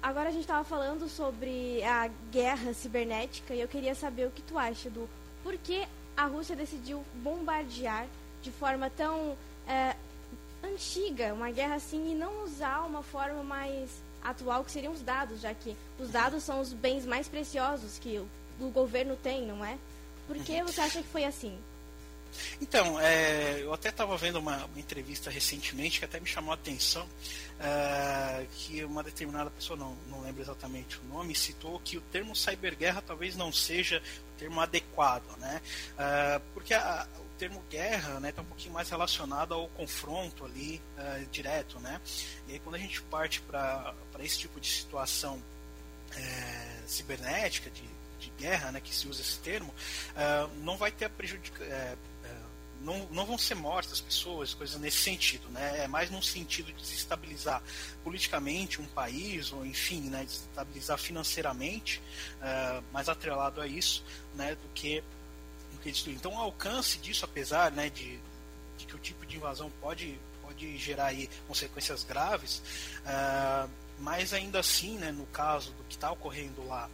Agora 0.01 0.29
a 0.29 0.31
gente 0.31 0.43
estava 0.43 0.63
falando 0.63 1.09
sobre 1.09 1.83
a 1.83 2.07
guerra 2.31 2.73
cibernética 2.73 3.53
e 3.53 3.59
eu 3.59 3.67
queria 3.67 3.93
saber 3.93 4.27
o 4.27 4.31
que 4.31 4.41
tu 4.41 4.57
acha 4.57 4.89
do 4.89 5.09
porquê 5.43 5.85
a 6.15 6.25
Rússia 6.25 6.55
decidiu 6.55 7.03
bombardear 7.15 8.07
de 8.41 8.51
forma 8.51 8.89
tão 8.89 9.35
é, 9.67 9.95
antiga 10.63 11.33
uma 11.33 11.51
guerra 11.51 11.75
assim 11.75 12.11
e 12.11 12.15
não 12.15 12.43
usar 12.43 12.85
uma 12.85 13.03
forma 13.03 13.43
mais 13.43 13.89
atual 14.23 14.63
que 14.63 14.71
seriam 14.71 14.93
os 14.93 15.01
dados, 15.01 15.41
já 15.41 15.53
que 15.53 15.75
os 15.99 16.09
dados 16.09 16.43
são 16.43 16.59
os 16.59 16.73
bens 16.73 17.05
mais 17.05 17.27
preciosos 17.27 17.97
que 17.99 18.17
o, 18.17 18.27
o 18.59 18.69
governo 18.69 19.15
tem, 19.15 19.45
não 19.45 19.63
é? 19.63 19.77
Por 20.27 20.37
que 20.37 20.61
você 20.63 20.81
acha 20.81 21.01
que 21.01 21.07
foi 21.07 21.23
assim? 21.23 21.57
Então, 22.61 22.99
é, 22.99 23.61
eu 23.61 23.73
até 23.73 23.89
estava 23.89 24.17
vendo 24.17 24.37
uma, 24.37 24.65
uma, 24.65 24.79
entrevista 24.79 25.29
recentemente 25.29 25.99
que 25.99 26.05
até 26.05 26.19
me 26.19 26.27
chamou 26.27 26.51
a 26.51 26.55
atenção 26.55 27.07
é, 27.59 28.45
que 28.53 28.83
uma 28.83 29.01
determinada 29.01 29.49
pessoa, 29.49 29.77
não, 29.77 29.95
não 30.09 30.21
lembro 30.21 30.41
exatamente 30.41 30.99
o 30.99 31.03
nome, 31.05 31.33
citou 31.33 31.79
que 31.79 31.97
o 31.97 32.01
termo 32.01 32.35
cyberguerra 32.35 33.01
talvez 33.01 33.35
não 33.35 33.51
seja 33.51 34.01
termo 34.37 34.59
adequado, 34.61 35.37
né? 35.37 35.61
É, 35.97 36.41
porque 36.53 36.73
a, 36.73 37.07
o 37.19 37.37
termo 37.37 37.63
guerra 37.69 38.09
está 38.09 38.19
né, 38.19 38.31
tá 38.31 38.41
um 38.41 38.45
pouquinho 38.45 38.73
mais 38.73 38.89
relacionado 38.89 39.53
ao 39.53 39.67
confronto 39.69 40.45
ali 40.45 40.81
é, 40.97 41.25
direto, 41.31 41.79
né? 41.79 42.01
E 42.47 42.53
aí 42.53 42.59
quando 42.59 42.75
a 42.75 42.79
gente 42.79 43.01
parte 43.03 43.41
para 43.41 43.93
esse 44.19 44.39
tipo 44.39 44.59
de 44.59 44.69
situação 44.69 45.41
é, 46.15 46.83
cibernética, 46.85 47.69
de 47.69 47.83
de 48.19 48.31
guerra, 48.37 48.71
né, 48.71 48.81
que 48.81 48.93
se 48.93 49.07
usa 49.07 49.21
esse 49.21 49.39
termo, 49.39 49.71
uh, 49.71 50.49
não 50.63 50.77
vai 50.77 50.91
ter 50.91 51.05
a 51.05 51.09
prejudicar. 51.09 51.65
Uh, 51.65 51.97
não, 52.81 53.05
não 53.11 53.25
vão 53.25 53.37
ser 53.37 53.55
mortas 53.55 53.99
pessoas, 53.99 54.53
coisas 54.53 54.79
nesse 54.79 54.97
sentido, 54.97 55.49
né? 55.49 55.83
É 55.83 55.87
mais 55.87 56.09
num 56.09 56.21
sentido 56.21 56.67
de 56.67 56.81
desestabilizar 56.81 57.61
politicamente 58.03 58.81
um 58.81 58.85
país, 58.85 59.51
ou 59.51 59.65
enfim, 59.65 60.09
né, 60.09 60.23
desestabilizar 60.23 60.97
financeiramente, 60.97 62.01
uh, 62.37 62.83
mais 62.91 63.09
atrelado 63.09 63.61
a 63.61 63.67
isso, 63.67 64.03
né, 64.35 64.55
do 64.55 64.69
que, 64.73 65.01
do 65.71 65.79
que 65.81 65.91
destruir. 65.91 66.15
Então, 66.15 66.33
o 66.33 66.37
alcance 66.37 66.97
disso, 66.99 67.25
apesar 67.25 67.71
né, 67.71 67.89
de, 67.89 68.19
de 68.77 68.85
que 68.85 68.95
o 68.95 68.99
tipo 68.99 69.25
de 69.25 69.37
invasão 69.37 69.71
pode, 69.81 70.19
pode 70.41 70.77
gerar 70.77 71.07
aí 71.07 71.29
consequências 71.47 72.03
graves, 72.03 72.61
uh, 73.05 73.69
mas 73.99 74.33
ainda 74.33 74.59
assim, 74.59 74.97
né, 74.97 75.11
no 75.11 75.25
caso 75.27 75.71
do 75.73 75.83
que 75.85 75.95
está 75.95 76.11
ocorrendo 76.11 76.65
lá 76.67 76.89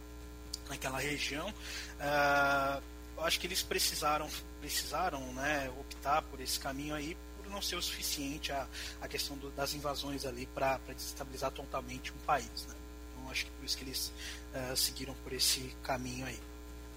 naquela 0.68 0.98
região, 0.98 1.48
uh, 1.48 2.93
acho 3.22 3.40
que 3.40 3.46
eles 3.46 3.62
precisaram, 3.62 4.28
precisaram 4.60 5.20
né, 5.32 5.70
optar 5.78 6.22
por 6.22 6.40
esse 6.40 6.58
caminho 6.58 6.94
aí 6.94 7.16
por 7.36 7.50
não 7.50 7.60
ser 7.60 7.76
o 7.76 7.82
suficiente 7.82 8.52
a, 8.52 8.66
a 9.00 9.08
questão 9.08 9.36
do, 9.36 9.50
das 9.50 9.74
invasões 9.74 10.24
ali 10.24 10.46
para 10.46 10.78
desestabilizar 10.88 11.50
totalmente 11.50 12.12
um 12.12 12.18
país. 12.26 12.66
Né? 12.66 12.74
Então 13.12 13.30
acho 13.30 13.44
que 13.44 13.50
por 13.52 13.64
isso 13.64 13.76
que 13.76 13.84
eles 13.84 14.12
uh, 14.54 14.76
seguiram 14.76 15.14
por 15.22 15.32
esse 15.32 15.74
caminho 15.82 16.26
aí. 16.26 16.40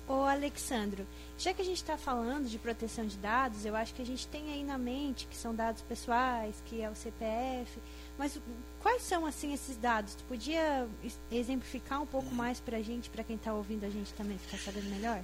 Ô 0.07 0.24
Alexandro, 0.24 1.05
já 1.38 1.53
que 1.53 1.62
a 1.62 1.65
gente 1.65 1.81
está 1.81 1.97
falando 1.97 2.47
de 2.47 2.57
proteção 2.57 3.05
de 3.05 3.17
dados, 3.17 3.65
eu 3.65 3.75
acho 3.75 3.93
que 3.93 4.01
a 4.01 4.05
gente 4.05 4.25
tem 4.27 4.53
aí 4.53 4.63
na 4.63 4.77
mente 4.77 5.27
que 5.27 5.36
são 5.36 5.53
dados 5.53 5.81
pessoais, 5.81 6.55
que 6.65 6.81
é 6.81 6.89
o 6.89 6.95
CPF, 6.95 7.77
mas 8.17 8.39
quais 8.81 9.01
são 9.01 9.25
assim 9.25 9.53
esses 9.53 9.75
dados? 9.75 10.15
Tu 10.15 10.24
podia 10.24 10.88
exemplificar 11.29 12.01
um 12.01 12.05
pouco 12.05 12.29
uhum. 12.29 12.36
mais 12.36 12.57
para 12.57 12.77
a 12.77 12.81
gente, 12.81 13.09
para 13.09 13.21
quem 13.21 13.36
está 13.36 13.53
ouvindo 13.53 13.83
a 13.83 13.89
gente 13.89 14.13
também 14.13 14.38
ficar 14.38 14.57
sabendo 14.57 14.89
melhor? 14.89 15.21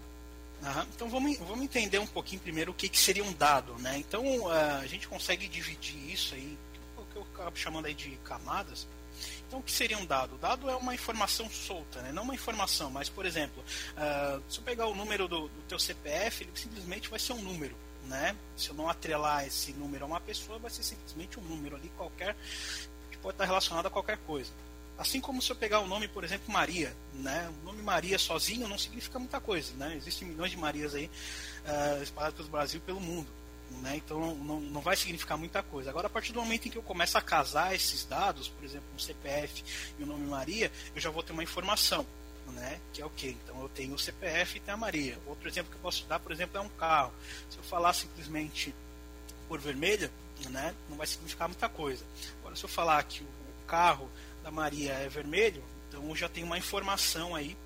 Uhum. 0.62 0.86
Então 0.96 1.10
vamos, 1.10 1.38
vamos 1.40 1.64
entender 1.64 2.00
um 2.00 2.08
pouquinho 2.08 2.42
primeiro 2.42 2.72
o 2.72 2.74
que, 2.74 2.88
que 2.88 3.00
seria 3.00 3.24
um 3.24 3.34
dado, 3.34 3.74
né? 3.80 3.98
Então 3.98 4.24
uh, 4.46 4.80
a 4.82 4.88
gente 4.88 5.08
consegue 5.08 5.48
dividir 5.48 6.12
isso 6.12 6.36
aí, 6.36 6.58
o 6.98 7.06
que 7.06 7.16
eu 7.18 7.28
acabo 7.34 7.58
chamando 7.58 7.86
aí 7.86 7.94
de 7.94 8.12
camadas. 8.24 8.88
Então 9.48 9.60
o 9.60 9.64
que 9.64 9.72
seria 9.72 9.98
um 9.98 10.06
dado? 10.06 10.36
O 10.36 10.38
dado 10.38 10.70
é 10.70 10.76
uma 10.76 10.94
informação 10.94 11.50
solta, 11.50 12.02
né? 12.02 12.12
não 12.12 12.24
uma 12.24 12.34
informação, 12.34 12.90
mas 12.90 13.10
por 13.10 13.26
exemplo, 13.26 13.64
uh, 13.64 14.42
se 14.50 14.60
eu 14.60 14.64
pegar 14.64 14.88
o 14.88 14.96
número 14.96 15.28
do, 15.28 15.48
do 15.48 15.62
teu 15.68 15.78
CPF, 15.78 16.44
ele 16.44 16.52
simplesmente 16.56 17.10
vai 17.10 17.20
ser 17.20 17.34
um 17.34 17.42
número. 17.42 17.76
Né? 18.06 18.36
Se 18.58 18.70
eu 18.70 18.76
não 18.76 18.90
atrelar 18.90 19.46
esse 19.46 19.72
número 19.74 20.04
a 20.04 20.08
uma 20.08 20.20
pessoa, 20.20 20.60
vai 20.60 20.70
ser 20.70 20.84
simplesmente 20.84 21.40
um 21.40 21.44
número 21.44 21.76
ali 21.76 21.90
qualquer 21.96 22.36
que 23.12 23.18
pode 23.18 23.36
estar 23.36 23.46
relacionado 23.46 23.86
a 23.86 23.90
qualquer 23.90 24.18
coisa. 24.20 24.52
Assim 24.98 25.20
como 25.20 25.42
se 25.42 25.52
eu 25.52 25.56
pegar 25.56 25.80
o 25.80 25.88
nome, 25.88 26.08
por 26.08 26.24
exemplo, 26.24 26.52
Maria, 26.52 26.96
né? 27.14 27.52
O 27.62 27.66
nome 27.66 27.82
Maria 27.82 28.20
sozinho 28.20 28.68
não 28.68 28.78
significa 28.78 29.18
muita 29.18 29.40
coisa, 29.40 29.74
né? 29.76 29.96
Existem 29.98 30.28
milhões 30.28 30.52
de 30.52 30.58
Marias 30.58 30.94
aí 30.94 31.10
uh, 31.66 32.04
espalhadas 32.04 32.38
pelo 32.38 32.50
Brasil 32.50 32.80
e 32.80 32.86
pelo 32.86 33.02
mundo, 33.02 33.28
né? 33.82 33.96
Então 33.98 34.36
não, 34.36 34.60
não 34.60 34.82
vai 34.82 34.96
significar 34.96 35.38
muita 35.38 35.64
coisa. 35.64 35.90
Agora, 35.90 36.08
a 36.08 36.10
partir 36.10 36.32
do 36.32 36.40
momento 36.40 36.68
em 36.68 36.72
que 36.72 36.78
eu 36.78 36.84
começo 36.84 37.18
a 37.18 37.22
casar 37.22 37.74
esses 37.74 38.06
dados, 38.06 38.48
por 38.48 38.64
exemplo, 38.64 38.88
um 38.96 39.00
CPF 39.00 39.64
e 39.98 40.04
o 40.04 40.06
nome 40.06 40.28
Maria, 40.28 40.72
eu 40.96 41.02
já 41.02 41.10
vou 41.10 41.24
ter 41.24 41.34
uma 41.34 41.44
informação, 41.44 42.06
né? 42.50 42.80
Que 42.94 43.02
é 43.02 43.06
o 43.06 43.10
quê? 43.10 43.36
Então 43.44 43.60
eu 43.62 43.70
tenho 43.70 43.96
o 43.96 44.00
CPF 44.00 44.58
e 44.58 44.60
tenho 44.60 44.76
a 44.76 44.80
Maria. 44.80 45.18
Outro 45.26 45.50
exemplo 45.50 45.72
que 45.72 45.78
eu 45.78 45.82
posso 45.82 46.06
dar, 46.06 46.20
por 46.20 46.32
exemplo, 46.32 46.58
é 46.58 46.62
um 46.62 46.70
carro. 46.70 47.12
Se 47.50 47.58
eu 47.58 47.64
falar 47.64 47.94
simplesmente 47.94 48.74
por 49.48 49.60
vermelha, 49.60 50.12
né? 50.50 50.76
Não 50.90 50.98
vai 50.98 51.08
significar 51.08 51.48
muita 51.48 51.68
coisa. 51.68 52.06
Agora, 52.40 52.56
se 52.56 52.64
eu 52.64 52.70
falar 52.70 53.02
que 53.04 53.24
o 53.24 53.66
carro 53.66 54.10
da 54.44 54.52
Maria 54.52 54.92
é 54.94 55.08
vermelho, 55.08 55.64
então 55.88 56.16
já 56.16 56.28
tem 56.28 56.44
uma 56.44 56.58
informação 56.58 57.34
aí 57.34 57.58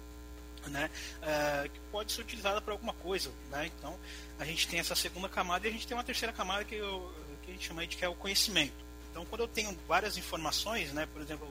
né, 0.68 0.90
uh, 1.22 1.70
que 1.70 1.80
pode 1.92 2.12
ser 2.12 2.22
utilizada 2.22 2.62
para 2.62 2.74
alguma 2.74 2.94
coisa. 2.94 3.32
Né? 3.50 3.72
Então 3.78 3.98
a 4.40 4.46
gente 4.46 4.68
tem 4.68 4.80
essa 4.80 4.96
segunda 4.96 5.28
camada 5.28 5.66
e 5.66 5.70
a 5.70 5.74
gente 5.74 5.88
tem 5.88 5.98
uma 5.98 6.04
terceira 6.04 6.32
camada 6.32 6.64
que, 6.64 6.76
eu, 6.76 7.12
que 7.44 7.52
a 7.52 7.54
gente 7.54 7.68
chama 7.68 7.86
de 7.86 7.98
que 7.98 8.06
é 8.06 8.10
o 8.10 8.16
conhecimento. 8.16 8.86
Então 9.10 9.26
quando 9.26 9.42
eu 9.42 9.48
tenho 9.48 9.76
várias 9.88 10.18
informações, 10.18 10.94
né, 10.94 11.08
por 11.12 11.22
exemplo, 11.22 11.48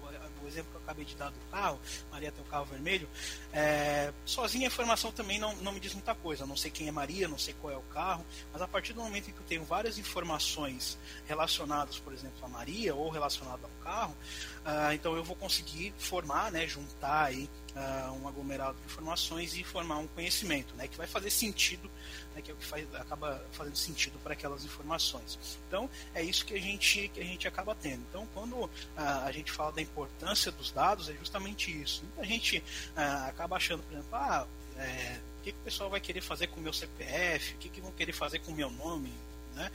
o 0.46 0.48
exemplo 0.48 0.70
que 0.70 0.76
eu 0.76 0.82
acabei 0.82 1.04
de 1.04 1.14
dar 1.16 1.30
do 1.30 1.38
carro, 1.50 1.78
Maria 2.10 2.32
tem 2.32 2.42
o 2.42 2.46
carro 2.46 2.64
vermelho, 2.64 3.08
é, 3.52 4.12
sozinha 4.24 4.66
a 4.66 4.68
informação 4.68 5.12
também 5.12 5.38
não, 5.38 5.54
não 5.56 5.72
me 5.72 5.80
diz 5.80 5.92
muita 5.92 6.14
coisa. 6.14 6.46
não 6.46 6.56
sei 6.56 6.70
quem 6.70 6.88
é 6.88 6.92
Maria, 6.92 7.28
não 7.28 7.38
sei 7.38 7.54
qual 7.60 7.72
é 7.72 7.76
o 7.76 7.82
carro, 7.82 8.24
mas 8.52 8.62
a 8.62 8.68
partir 8.68 8.92
do 8.92 9.02
momento 9.02 9.28
em 9.28 9.32
que 9.32 9.40
eu 9.40 9.46
tenho 9.46 9.64
várias 9.64 9.98
informações 9.98 10.96
relacionadas, 11.26 11.98
por 11.98 12.12
exemplo, 12.12 12.36
a 12.42 12.48
Maria 12.48 12.94
ou 12.94 13.10
relacionadas 13.10 13.64
ao 13.64 13.84
carro, 13.84 14.16
uh, 14.64 14.92
então 14.92 15.16
eu 15.16 15.24
vou 15.24 15.36
conseguir 15.36 15.92
formar, 15.98 16.50
né, 16.52 16.66
juntar 16.66 17.24
aí 17.24 17.50
uh, 17.76 18.12
um 18.22 18.26
aglomerado 18.26 18.76
de 18.78 18.86
informações 18.86 19.54
e 19.56 19.62
formar 19.62 19.98
um 19.98 20.06
conhecimento, 20.08 20.74
né, 20.74 20.88
que 20.88 20.96
vai 20.96 21.06
fazer 21.06 21.30
sentido, 21.30 21.90
né, 22.34 22.42
que 22.42 22.50
é 22.50 22.54
o 22.54 22.56
que 22.56 22.64
faz, 22.64 22.86
acaba 22.94 23.44
fazendo 23.52 23.76
sentido 23.76 24.18
para 24.22 24.32
aquelas 24.32 24.64
informações. 24.64 25.38
Então 25.68 25.88
é 26.14 26.22
isso 26.22 26.44
que 26.44 26.54
a 26.54 26.60
gente 26.60 27.08
que 27.08 27.20
a 27.20 27.24
gente 27.24 27.46
acaba 27.46 27.74
tendo. 27.74 28.02
Então 28.08 28.26
quando 28.32 28.54
uh, 28.56 28.70
a 28.96 29.30
gente 29.30 29.52
fala 29.52 29.72
da 29.72 29.82
importância 29.82 30.50
dos 30.50 30.72
dados 30.72 31.08
é 31.08 31.12
justamente 31.14 31.70
isso. 31.70 32.02
Muita 32.04 32.24
gente 32.24 32.58
uh, 32.58 33.28
acaba 33.28 33.56
achando, 33.56 33.82
por 33.82 33.92
exemplo, 33.92 34.14
ah, 34.14 34.46
é, 34.78 35.20
o 35.40 35.42
que, 35.42 35.52
que, 35.52 35.58
o 35.58 35.62
pessoal 35.62 35.90
vai 35.90 36.00
querer 36.00 36.20
fazer 36.20 36.48
com 36.48 36.60
o 36.60 36.62
meu 36.62 36.72
CPF, 36.72 37.54
o 37.54 37.58
que, 37.58 37.68
que 37.68 37.80
vão 37.80 37.92
querer 37.92 38.12
fazer 38.12 38.40
com 38.40 38.52
o 38.52 38.54
meu 38.54 38.70
nome, 38.70 39.12
né? 39.54 39.70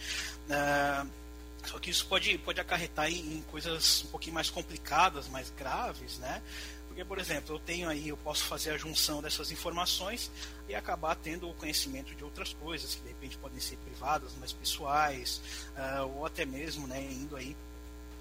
Só 1.65 1.79
que 1.79 1.89
isso 1.89 2.05
pode, 2.07 2.37
pode 2.39 2.59
acarretar 2.59 3.09
em, 3.09 3.37
em, 3.37 3.41
coisas 3.43 4.03
um 4.05 4.07
pouquinho 4.07 4.33
mais 4.33 4.49
complicadas, 4.49 5.27
mais 5.27 5.51
graves, 5.51 6.17
né? 6.17 6.41
Porque, 6.91 7.05
por 7.05 7.17
exemplo, 7.19 7.55
eu 7.55 7.59
tenho 7.59 7.87
aí, 7.87 8.09
eu 8.09 8.17
posso 8.17 8.43
fazer 8.43 8.71
a 8.71 8.77
junção 8.77 9.21
dessas 9.21 9.49
informações 9.49 10.29
e 10.67 10.75
acabar 10.75 11.15
tendo 11.15 11.49
o 11.49 11.53
conhecimento 11.53 12.13
de 12.13 12.21
outras 12.21 12.51
coisas, 12.51 12.95
que 12.95 13.01
de 13.01 13.07
repente 13.07 13.37
podem 13.37 13.61
ser 13.61 13.77
privadas, 13.77 14.35
mais 14.35 14.51
pessoais, 14.51 15.41
uh, 15.77 16.05
ou 16.17 16.25
até 16.25 16.45
mesmo 16.45 16.87
né, 16.87 17.01
indo 17.01 17.37
aí 17.37 17.55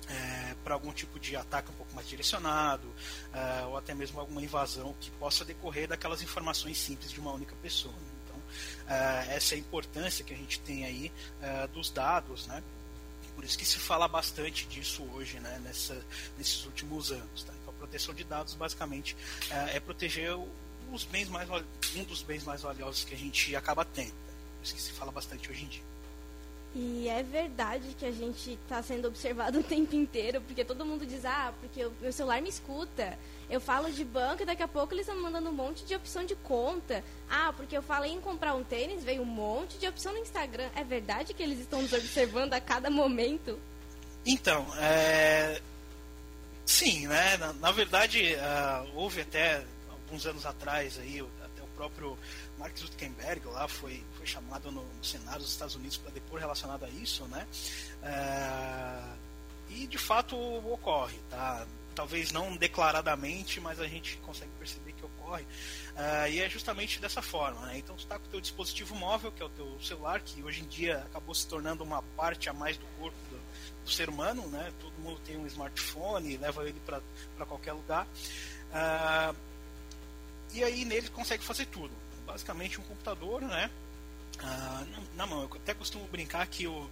é, 0.08 0.54
para 0.62 0.74
algum 0.74 0.92
tipo 0.92 1.18
de 1.18 1.34
ataque 1.34 1.68
um 1.72 1.74
pouco 1.74 1.92
mais 1.96 2.08
direcionado, 2.08 2.86
uh, 2.86 3.70
ou 3.70 3.76
até 3.76 3.92
mesmo 3.92 4.20
alguma 4.20 4.40
invasão 4.40 4.94
que 5.00 5.10
possa 5.12 5.44
decorrer 5.44 5.88
daquelas 5.88 6.22
informações 6.22 6.78
simples 6.78 7.10
de 7.10 7.18
uma 7.18 7.32
única 7.32 7.56
pessoa. 7.56 7.94
Então, 8.24 8.36
uh, 8.36 9.30
essa 9.32 9.54
é 9.54 9.56
a 9.56 9.58
importância 9.58 10.24
que 10.24 10.32
a 10.32 10.36
gente 10.36 10.60
tem 10.60 10.84
aí 10.84 11.12
dos 11.72 11.90
dados, 11.90 12.46
né? 12.46 12.62
Por 13.34 13.44
isso 13.44 13.58
que 13.58 13.64
se 13.64 13.78
fala 13.78 14.06
bastante 14.06 14.66
disso 14.66 15.02
hoje, 15.12 15.40
né? 15.40 15.60
Nessa, 15.64 16.00
nesses 16.38 16.64
últimos 16.66 17.10
anos. 17.10 17.42
Tá? 17.42 17.52
Proteção 17.90 18.14
de 18.14 18.23
dados 18.23 18.54
basicamente 18.54 19.16
é, 19.50 19.76
é 19.76 19.80
proteger 19.80 20.38
os 20.92 21.04
bens 21.04 21.28
mais 21.28 21.49
um 21.97 22.04
dos 22.04 22.23
bens 22.23 22.44
mais 22.44 22.62
valiosos 22.62 23.04
que 23.04 23.14
a 23.14 23.18
gente 23.18 23.54
acaba 23.56 23.85
tendo. 23.85 24.14
Isso 24.62 24.75
que 24.75 24.80
se 24.80 24.92
fala 24.92 25.11
bastante 25.11 25.50
hoje 25.50 25.64
em 25.64 25.68
dia. 25.68 25.82
E 26.73 27.09
é 27.09 27.23
verdade 27.23 27.97
que 27.99 28.06
a 28.06 28.12
gente 28.12 28.52
está 28.52 28.80
sendo 28.80 29.09
observado 29.09 29.59
o 29.61 29.62
tempo 29.62 29.94
inteiro, 29.97 30.40
porque 30.42 30.64
todo 30.64 30.85
mundo 30.85 31.04
diz, 31.04 31.25
ah, 31.25 31.52
porque 31.61 31.85
o 31.85 31.92
meu 32.00 32.12
celular 32.12 32.40
me 32.40 32.49
escuta. 32.49 33.18
Eu 33.49 33.61
falo 33.61 33.90
de 33.90 34.04
banco 34.04 34.42
e 34.42 34.47
daqui 34.47 34.62
a 34.62 34.68
pouco 34.68 34.94
eles 34.94 35.09
estão 35.09 35.20
mandando 35.20 35.50
um 35.50 35.52
monte 35.52 35.85
de 35.85 35.97
opção 35.97 36.25
de 36.25 36.37
conta. 36.37 37.02
Ah, 37.28 37.52
porque 37.56 37.76
eu 37.76 37.82
falei 37.82 38.12
em 38.12 38.20
comprar 38.20 38.54
um 38.54 38.62
tênis, 38.62 39.02
veio 39.02 39.23
um 39.23 39.26
monte 39.26 39.78
de 39.78 39.88
opção 39.88 40.12
no 40.12 40.18
Instagram. 40.18 40.68
É 40.76 40.85
verdade 40.85 41.35
que 41.35 41.42
eles 41.42 41.59
estão 41.59 41.82
nos 41.82 41.92
observando 41.92 42.52
a 42.54 42.61
cada 42.61 42.88
momento? 42.88 43.59
Então, 44.25 44.64
é... 44.76 45.61
sim, 46.70 47.06
né? 47.08 47.36
Na, 47.36 47.52
na 47.54 47.72
verdade, 47.72 48.34
uh, 48.34 48.90
houve 48.94 49.22
até 49.22 49.64
alguns 49.90 50.24
anos 50.24 50.46
atrás 50.46 50.98
aí, 50.98 51.20
até 51.44 51.62
o 51.62 51.66
próprio 51.76 52.16
Mark 52.56 52.76
Zuckerberg 52.78 53.44
lá 53.48 53.66
foi, 53.66 54.04
foi 54.16 54.26
chamado 54.26 54.70
no, 54.70 54.82
no 54.82 55.04
Senado 55.04 55.38
dos 55.38 55.50
Estados 55.50 55.74
Unidos 55.74 55.96
para 55.96 56.12
depor 56.12 56.38
relacionado 56.38 56.84
a 56.84 56.88
isso, 56.88 57.24
né? 57.26 57.46
Uh, 58.02 59.18
e 59.70 59.86
de 59.86 59.98
fato 59.98 60.36
ocorre, 60.36 61.18
tá? 61.28 61.66
Talvez 61.94 62.30
não 62.30 62.56
declaradamente, 62.56 63.60
mas 63.60 63.80
a 63.80 63.86
gente 63.86 64.16
consegue 64.18 64.50
perceber 64.58 64.92
que 64.92 65.04
ocorre. 65.04 65.42
Uh, 65.42 66.28
e 66.30 66.40
é 66.40 66.48
justamente 66.48 67.00
dessa 67.00 67.20
forma. 67.20 67.60
Né? 67.66 67.78
Então, 67.78 67.98
você 67.98 68.04
está 68.04 68.18
com 68.18 68.26
o 68.26 68.30
teu 68.30 68.40
dispositivo 68.40 68.94
móvel, 68.94 69.32
que 69.32 69.42
é 69.42 69.44
o 69.44 69.50
teu 69.50 69.78
celular, 69.80 70.20
que 70.20 70.42
hoje 70.42 70.62
em 70.62 70.66
dia 70.66 70.98
acabou 70.98 71.34
se 71.34 71.46
tornando 71.48 71.82
uma 71.82 72.00
parte 72.16 72.48
a 72.48 72.52
mais 72.52 72.76
do 72.76 72.86
corpo 72.98 73.16
do, 73.84 73.90
ser 73.90 74.08
humano. 74.08 74.46
Né? 74.49 74.72
Todo 74.80 74.92
mundo 75.00 75.20
tem 75.25 75.37
um 75.37 75.46
smartphone, 75.46 76.37
leva 76.37 76.68
ele 76.68 76.80
para 76.84 77.46
qualquer 77.46 77.72
lugar. 77.72 78.06
Uh, 78.06 79.37
e 80.52 80.64
aí 80.64 80.84
nele 80.84 81.08
consegue 81.08 81.42
fazer 81.42 81.66
tudo. 81.66 81.92
Basicamente 82.26 82.80
um 82.80 82.84
computador, 82.84 83.42
né? 83.42 83.70
Uh, 84.38 85.16
na 85.16 85.26
mão. 85.26 85.42
Eu 85.42 85.50
até 85.56 85.75
costumo 85.75 86.06
brincar 86.08 86.46
que 86.46 86.66
o, 86.66 86.90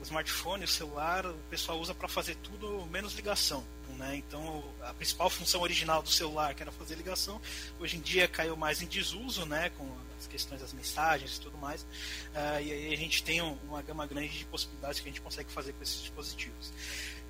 o 0.00 0.02
smartphone, 0.02 0.64
o 0.64 0.68
celular, 0.68 1.26
o 1.26 1.38
pessoal 1.50 1.78
usa 1.78 1.94
para 1.94 2.08
fazer 2.08 2.36
tudo 2.36 2.86
menos 2.90 3.14
ligação. 3.14 3.64
Né? 3.98 4.16
Então, 4.16 4.64
a 4.82 4.94
principal 4.94 5.28
função 5.28 5.60
original 5.60 6.02
do 6.02 6.08
celular, 6.08 6.54
que 6.54 6.62
era 6.62 6.72
fazer 6.72 6.94
ligação, 6.94 7.40
hoje 7.78 7.96
em 7.96 8.00
dia 8.00 8.26
caiu 8.26 8.56
mais 8.56 8.82
em 8.82 8.86
desuso, 8.86 9.44
né? 9.44 9.70
com 9.76 9.84
as 10.22 10.26
questões 10.26 10.60
das 10.60 10.72
mensagens 10.72 11.36
e 11.36 11.40
tudo 11.40 11.58
mais. 11.58 11.82
Uh, 11.82 12.62
e 12.62 12.72
aí 12.72 12.94
a 12.94 12.96
gente 12.96 13.22
tem 13.22 13.40
uma 13.40 13.82
gama 13.82 14.06
grande 14.06 14.38
de 14.38 14.44
possibilidades 14.46 15.00
que 15.00 15.08
a 15.08 15.12
gente 15.12 15.20
consegue 15.20 15.50
fazer 15.50 15.72
com 15.72 15.82
esses 15.82 16.00
dispositivos. 16.00 16.72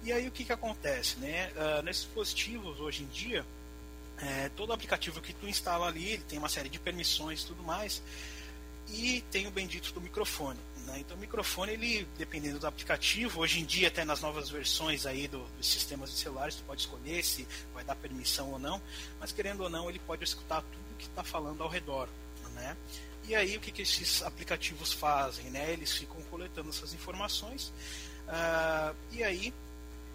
E 0.02 0.12
aí 0.12 0.26
o 0.28 0.30
que, 0.30 0.44
que 0.44 0.52
acontece? 0.52 1.18
Né? 1.18 1.50
Uh, 1.50 1.82
nesses 1.82 2.04
dispositivos, 2.04 2.80
hoje 2.80 3.02
em 3.04 3.06
dia, 3.06 3.44
é, 4.18 4.48
todo 4.50 4.72
aplicativo 4.72 5.20
que 5.20 5.32
tu 5.32 5.48
instala 5.48 5.88
ali, 5.88 6.10
ele 6.10 6.22
tem 6.22 6.38
uma 6.38 6.48
série 6.48 6.68
de 6.68 6.78
permissões 6.78 7.42
e 7.42 7.46
tudo 7.46 7.62
mais, 7.62 8.02
e 8.88 9.22
tem 9.30 9.46
o 9.46 9.50
bendito 9.50 9.92
do 9.92 10.00
microfone. 10.00 10.58
Né? 10.86 10.98
Então 11.00 11.16
o 11.16 11.20
microfone, 11.20 11.72
ele, 11.72 12.06
dependendo 12.18 12.58
do 12.58 12.66
aplicativo, 12.66 13.40
hoje 13.40 13.60
em 13.60 13.64
dia 13.64 13.88
até 13.88 14.04
nas 14.04 14.20
novas 14.20 14.50
versões 14.50 15.06
aí 15.06 15.26
do, 15.28 15.44
dos 15.56 15.66
sistemas 15.66 16.10
de 16.10 16.16
celulares, 16.16 16.56
tu 16.56 16.64
pode 16.64 16.80
escolher 16.80 17.24
se 17.24 17.46
vai 17.72 17.84
dar 17.84 17.94
permissão 17.96 18.50
ou 18.50 18.58
não, 18.58 18.80
mas 19.18 19.32
querendo 19.32 19.62
ou 19.62 19.70
não, 19.70 19.88
ele 19.88 20.00
pode 20.00 20.24
escutar 20.24 20.62
tudo 20.62 20.96
que 20.98 21.06
está 21.06 21.24
falando 21.24 21.62
ao 21.62 21.68
redor. 21.68 22.08
Né? 22.54 22.76
E 23.28 23.34
aí 23.34 23.56
o 23.56 23.60
que, 23.60 23.70
que 23.70 23.82
esses 23.82 24.22
aplicativos 24.22 24.92
fazem? 24.92 25.44
Né? 25.50 25.72
Eles 25.72 25.92
ficam 25.92 26.20
coletando 26.30 26.70
essas 26.70 26.92
informações 26.92 27.72
uh, 28.28 28.96
e 29.12 29.22
aí 29.22 29.54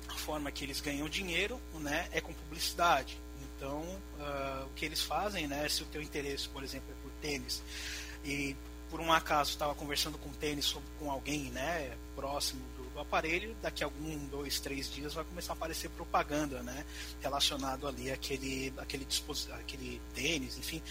a 0.08 0.16
forma 0.16 0.52
que 0.52 0.64
eles 0.64 0.82
ganham 0.82 1.08
dinheiro 1.08 1.60
né, 1.76 2.08
é 2.12 2.22
com 2.22 2.34
publicidade. 2.34 3.18
Então, 3.58 3.82
uh, 3.82 4.66
o 4.66 4.70
que 4.76 4.86
eles 4.86 5.02
fazem, 5.02 5.48
né, 5.48 5.68
se 5.68 5.84
o 5.84 5.86
teu 5.88 6.02
interesse, 6.02 6.48
por 6.50 6.64
exemplo, 6.64 6.88
é 6.92 7.02
por 7.02 7.12
tênis, 7.22 7.62
e 8.24 8.56
por 8.90 9.02
um 9.02 9.12
acaso 9.12 9.52
estava 9.52 9.76
conversando 9.76 10.18
com 10.18 10.30
tênis 10.30 10.66
sobre, 10.66 10.88
com 11.00 11.12
alguém 11.12 11.46
né, 11.52 11.92
próximo 12.16 12.62
do, 12.78 12.84
do, 12.94 13.00
aparelho, 13.00 13.56
daqui 13.62 13.84
a 13.84 13.88
algum, 13.88 14.18
dois, 14.28 14.60
três 14.60 14.92
dias 14.92 15.14
vai 15.14 15.24
começar 15.26 15.54
a 15.54 15.56
aparecer 15.56 15.90
propaganda 15.90 16.62
né, 16.62 16.86
relacionado 17.22 17.88
ali 17.88 18.12
àquele, 18.12 18.74
àquele, 18.78 19.08
àquele 19.60 20.02
tênis, 20.14 20.58
enfim, 20.58 20.82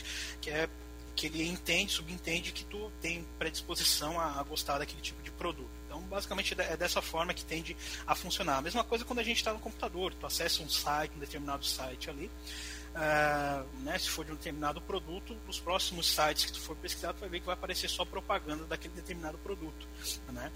que 0.40 0.50
é 0.50 0.68
que 1.16 1.26
ele 1.26 1.48
entende, 1.48 1.92
subentende 1.92 2.52
que 2.52 2.64
tu 2.64 2.92
tem 3.00 3.26
predisposição 3.38 4.20
a, 4.20 4.38
a 4.38 4.42
gostar 4.42 4.78
daquele 4.78 5.00
tipo 5.00 5.22
de 5.22 5.30
produto. 5.30 5.70
Então, 5.86 6.00
basicamente 6.02 6.54
é 6.60 6.76
dessa 6.76 7.00
forma 7.00 7.32
que 7.32 7.42
tende 7.42 7.74
a 8.06 8.14
funcionar. 8.14 8.58
A 8.58 8.60
mesma 8.60 8.84
coisa 8.84 9.04
quando 9.04 9.20
a 9.20 9.22
gente 9.22 9.38
está 9.38 9.52
no 9.52 9.58
computador, 9.58 10.12
tu 10.12 10.26
acessa 10.26 10.62
um 10.62 10.68
site, 10.68 11.16
um 11.16 11.18
determinado 11.18 11.64
site 11.64 12.10
ali, 12.10 12.30
uh, 12.94 13.82
né, 13.82 13.98
se 13.98 14.10
for 14.10 14.26
de 14.26 14.32
um 14.32 14.34
determinado 14.34 14.78
produto, 14.82 15.34
os 15.48 15.58
próximos 15.58 16.06
sites 16.06 16.44
que 16.44 16.52
tu 16.52 16.60
for 16.60 16.76
pesquisar, 16.76 17.14
tu 17.14 17.20
vai 17.20 17.30
ver 17.30 17.40
que 17.40 17.46
vai 17.46 17.54
aparecer 17.54 17.88
só 17.88 18.04
propaganda 18.04 18.64
daquele 18.64 18.94
determinado 18.94 19.38
produto. 19.38 19.88
Né? 20.28 20.52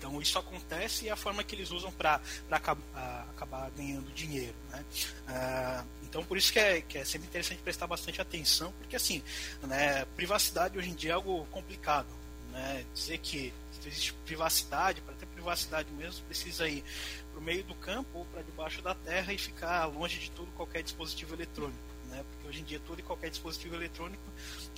Então 0.00 0.20
isso 0.20 0.38
acontece 0.38 1.04
e 1.04 1.08
é 1.08 1.12
a 1.12 1.16
forma 1.16 1.44
que 1.44 1.54
eles 1.54 1.70
usam 1.70 1.92
para 1.92 2.18
acabar, 2.50 3.28
acabar 3.36 3.70
ganhando 3.76 4.10
dinheiro. 4.14 4.54
Né? 4.70 4.82
Uh, 5.28 5.86
então 6.04 6.24
por 6.24 6.38
isso 6.38 6.50
que 6.50 6.58
é, 6.58 6.80
que 6.80 6.96
é 6.96 7.04
sempre 7.04 7.28
interessante 7.28 7.60
prestar 7.60 7.86
bastante 7.86 8.18
atenção, 8.18 8.72
porque 8.78 8.96
assim, 8.96 9.22
né, 9.62 10.06
privacidade 10.16 10.78
hoje 10.78 10.88
em 10.88 10.94
dia 10.94 11.10
é 11.10 11.14
algo 11.14 11.44
complicado. 11.50 12.08
Né? 12.50 12.86
Dizer 12.94 13.18
que 13.18 13.52
existe 13.86 14.14
privacidade, 14.24 15.02
para 15.02 15.14
ter 15.14 15.26
privacidade 15.26 15.90
mesmo, 15.92 16.24
precisa 16.24 16.66
ir 16.66 16.82
para 17.30 17.38
o 17.38 17.42
meio 17.42 17.62
do 17.64 17.74
campo 17.74 18.20
ou 18.20 18.24
para 18.24 18.40
debaixo 18.40 18.80
da 18.80 18.94
terra 18.94 19.34
e 19.34 19.38
ficar 19.38 19.84
longe 19.84 20.18
de 20.18 20.30
tudo 20.30 20.50
qualquer 20.52 20.82
dispositivo 20.82 21.34
eletrônico. 21.34 21.78
Né? 22.08 22.24
Porque 22.30 22.48
hoje 22.48 22.60
em 22.60 22.64
dia 22.64 22.80
todo 22.86 22.98
e 22.98 23.02
qualquer 23.02 23.28
dispositivo 23.28 23.74
eletrônico 23.74 24.24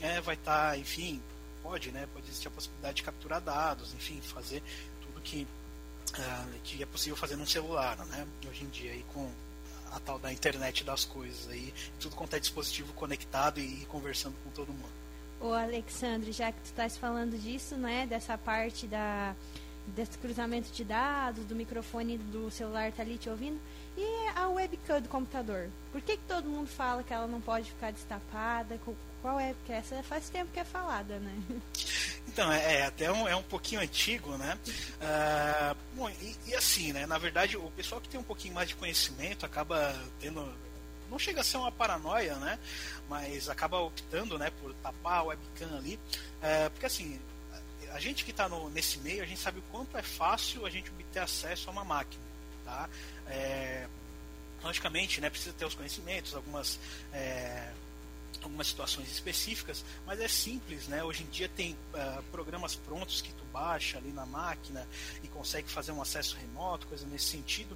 é, 0.00 0.20
vai 0.20 0.34
estar, 0.34 0.70
tá, 0.72 0.76
enfim, 0.76 1.22
pode, 1.62 1.92
né? 1.92 2.06
Pode 2.12 2.26
existir 2.26 2.48
a 2.48 2.50
possibilidade 2.50 2.96
de 2.96 3.02
capturar 3.02 3.40
dados, 3.40 3.94
enfim, 3.94 4.20
fazer 4.20 4.62
que, 5.22 5.46
uh, 6.12 6.60
que 6.64 6.82
é 6.82 6.86
possível 6.86 7.16
fazer 7.16 7.36
num 7.36 7.46
celular, 7.46 7.96
né? 8.06 8.26
Hoje 8.48 8.64
em 8.64 8.68
dia 8.68 8.92
aí 8.92 9.04
com 9.12 9.30
a 9.92 10.00
tal 10.00 10.18
da 10.18 10.32
internet 10.32 10.84
das 10.84 11.04
coisas 11.04 11.48
aí, 11.50 11.72
tudo 12.00 12.16
quanto 12.16 12.34
é 12.34 12.40
dispositivo 12.40 12.92
conectado 12.94 13.60
e, 13.60 13.82
e 13.82 13.86
conversando 13.86 14.34
com 14.42 14.50
todo 14.50 14.68
mundo. 14.72 15.02
Ô 15.40 15.52
Alexandre, 15.52 16.32
já 16.32 16.50
que 16.50 16.60
tu 16.60 16.66
estás 16.66 16.96
falando 16.96 17.36
disso, 17.38 17.76
né, 17.76 18.06
dessa 18.06 18.38
parte 18.38 18.86
da 18.86 19.34
desse 19.86 20.16
cruzamento 20.18 20.70
de 20.70 20.84
dados, 20.84 21.44
do 21.44 21.56
microfone 21.56 22.16
do 22.16 22.50
celular 22.50 22.92
tá 22.92 23.02
ali 23.02 23.18
te 23.18 23.28
ouvindo. 23.28 23.60
E 23.96 24.28
a 24.36 24.48
webcam 24.48 25.00
do 25.00 25.08
computador? 25.08 25.68
Por 25.90 26.00
que, 26.00 26.16
que 26.16 26.22
todo 26.26 26.48
mundo 26.48 26.68
fala 26.68 27.02
que 27.02 27.12
ela 27.12 27.26
não 27.26 27.40
pode 27.40 27.70
ficar 27.70 27.90
destapada? 27.90 28.78
Qual 29.22 29.38
é? 29.38 29.54
Porque 29.54 29.72
essa 29.72 30.02
faz 30.02 30.28
tempo 30.28 30.52
que 30.52 30.60
é 30.60 30.64
falada, 30.64 31.18
né? 31.20 31.42
Então, 32.26 32.52
é, 32.52 32.76
é 32.76 32.86
até 32.86 33.10
um, 33.10 33.28
é 33.28 33.36
um 33.36 33.42
pouquinho 33.42 33.80
antigo, 33.80 34.36
né? 34.36 34.58
Uh, 35.00 35.76
bom, 35.94 36.10
e, 36.10 36.36
e, 36.46 36.54
assim, 36.54 36.92
né? 36.92 37.06
Na 37.06 37.18
verdade, 37.18 37.56
o 37.56 37.70
pessoal 37.72 38.00
que 38.00 38.08
tem 38.08 38.18
um 38.18 38.24
pouquinho 38.24 38.54
mais 38.54 38.68
de 38.68 38.74
conhecimento 38.74 39.46
acaba 39.46 39.94
tendo. 40.20 40.52
Não 41.10 41.18
chega 41.18 41.42
a 41.42 41.44
ser 41.44 41.58
uma 41.58 41.70
paranoia, 41.70 42.36
né? 42.36 42.58
Mas 43.08 43.48
acaba 43.48 43.78
optando, 43.78 44.38
né, 44.38 44.50
por 44.60 44.72
tapar 44.74 45.18
a 45.18 45.22
webcam 45.24 45.76
ali. 45.76 45.96
Uh, 45.96 46.70
porque 46.70 46.86
assim, 46.86 47.20
a 47.92 48.00
gente 48.00 48.24
que 48.24 48.30
está 48.30 48.48
nesse 48.70 48.98
meio, 48.98 49.22
a 49.22 49.26
gente 49.26 49.40
sabe 49.40 49.58
o 49.58 49.62
quanto 49.70 49.96
é 49.96 50.02
fácil 50.02 50.64
a 50.64 50.70
gente 50.70 50.90
obter 50.90 51.20
acesso 51.20 51.68
a 51.68 51.72
uma 51.72 51.84
máquina. 51.84 52.22
Tá? 52.64 52.88
É, 53.26 53.86
logicamente, 54.62 55.20
né, 55.20 55.28
precisa 55.28 55.54
ter 55.54 55.64
os 55.64 55.74
conhecimentos, 55.74 56.34
algumas, 56.34 56.78
é, 57.12 57.70
algumas 58.42 58.66
situações 58.66 59.10
específicas, 59.10 59.84
mas 60.06 60.20
é 60.20 60.28
simples. 60.28 60.88
Né? 60.88 61.02
Hoje 61.02 61.22
em 61.22 61.26
dia 61.26 61.48
tem 61.48 61.72
uh, 61.72 62.22
programas 62.30 62.74
prontos 62.74 63.20
que 63.20 63.32
tu 63.32 63.44
baixa 63.52 63.98
ali 63.98 64.12
na 64.12 64.26
máquina 64.26 64.86
e 65.22 65.28
consegue 65.28 65.68
fazer 65.68 65.92
um 65.92 66.00
acesso 66.00 66.36
remoto, 66.36 66.86
coisa 66.86 67.06
nesse 67.06 67.26
sentido. 67.26 67.72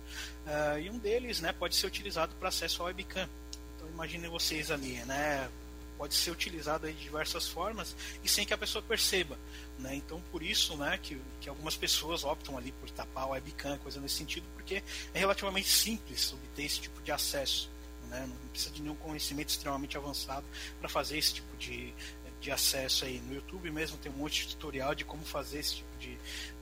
Uh, 0.47 0.79
e 0.81 0.91
um 0.91 0.99
deles 0.99 1.41
né, 1.41 1.53
pode 1.53 1.75
ser 1.75 1.87
utilizado 1.87 2.35
para 2.37 2.49
acesso 2.49 2.83
à 2.83 2.87
webcam. 2.87 3.29
Então 3.77 3.89
imaginem 3.89 4.31
vocês 4.31 4.71
ali, 4.71 4.97
né? 5.05 5.49
pode 5.97 6.15
ser 6.15 6.31
utilizado 6.31 6.87
de 6.87 6.93
diversas 6.93 7.49
formas 7.49 7.97
e 8.23 8.29
sem 8.29 8.47
que 8.47 8.55
a 8.55 8.59
pessoa 8.59 8.83
perceba. 8.83 9.39
Né? 9.79 9.95
Então, 9.95 10.21
por 10.31 10.43
isso 10.43 10.77
né, 10.77 10.99
que, 11.03 11.21
que 11.41 11.49
algumas 11.49 11.77
pessoas 11.77 12.25
optam 12.25 12.57
ali 12.57 12.73
por 12.73 12.91
tapar 12.91 13.25
a 13.25 13.29
webcam, 13.29 13.79
coisa 13.79 14.01
nesse 14.01 14.17
sentido, 14.17 14.47
porque 14.55 14.83
é 15.15 15.19
relativamente 15.19 15.69
simples 15.69 16.33
obter 16.33 16.65
esse 16.65 16.81
tipo 16.81 17.01
de 17.03 17.13
acesso. 17.13 17.71
Né? 18.11 18.27
Não 18.29 18.49
precisa 18.49 18.75
de 18.75 18.83
nenhum 18.83 18.97
conhecimento 18.97 19.49
extremamente 19.49 19.97
avançado 19.97 20.45
para 20.81 20.89
fazer 20.89 21.19
esse 21.19 21.35
tipo 21.35 21.57
de, 21.57 21.93
de 22.41 22.51
acesso 22.51 23.05
aí. 23.05 23.21
No 23.27 23.35
YouTube 23.35 23.71
mesmo 23.71 23.99
tem 23.99 24.11
um 24.11 24.17
monte 24.17 24.47
de 24.47 24.55
tutorial 24.55 24.95
de 24.95 25.05
como 25.05 25.25
fazer 25.25 25.59
esse 25.59 25.77
tipo 25.77 25.97
de, 25.99 26.17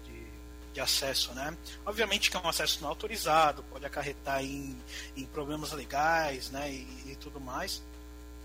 de, 0.05 0.27
de 0.73 0.81
acesso, 0.81 1.33
né? 1.35 1.57
Obviamente 1.85 2.31
que 2.31 2.37
é 2.37 2.41
um 2.41 2.49
acesso 2.49 2.81
não 2.83 2.89
autorizado, 2.89 3.63
pode 3.65 3.85
acarretar 3.85 4.43
em, 4.43 4.77
em 5.17 5.27
problemas 5.27 5.73
legais, 5.73 6.51
né? 6.51 6.73
E, 6.73 7.13
e 7.13 7.17
tudo 7.17 7.41
mais, 7.41 7.83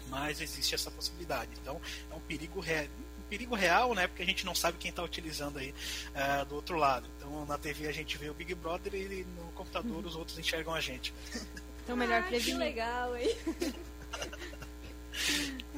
mas 0.09 0.41
existe 0.41 0.75
essa 0.75 0.91
possibilidade. 0.91 1.51
Então 1.61 1.79
é 2.11 2.15
um 2.15 2.21
perigo 2.21 2.59
real, 2.59 2.85
um 3.19 3.29
perigo 3.29 3.55
real, 3.55 3.93
né? 3.93 4.07
Porque 4.07 4.23
a 4.23 4.25
gente 4.25 4.45
não 4.45 4.55
sabe 4.55 4.77
quem 4.77 4.89
está 4.89 5.03
utilizando 5.03 5.59
aí 5.59 5.73
uh, 6.09 6.45
do 6.45 6.55
outro 6.55 6.77
lado. 6.77 7.07
Então 7.17 7.45
na 7.45 7.57
TV 7.57 7.87
a 7.87 7.93
gente 7.93 8.17
vê 8.17 8.29
o 8.29 8.33
Big 8.33 8.53
Brother 8.55 8.93
e 8.95 9.23
no 9.23 9.51
computador 9.53 10.01
uhum. 10.01 10.07
os 10.07 10.15
outros 10.15 10.37
enxergam 10.37 10.73
a 10.73 10.81
gente. 10.81 11.13
Então 11.89 11.97
melhor 11.97 12.19
ah, 12.19 12.23
prevenir. 12.23 12.53
Que 12.53 12.59
legal, 12.59 13.17
hein? 13.17 13.35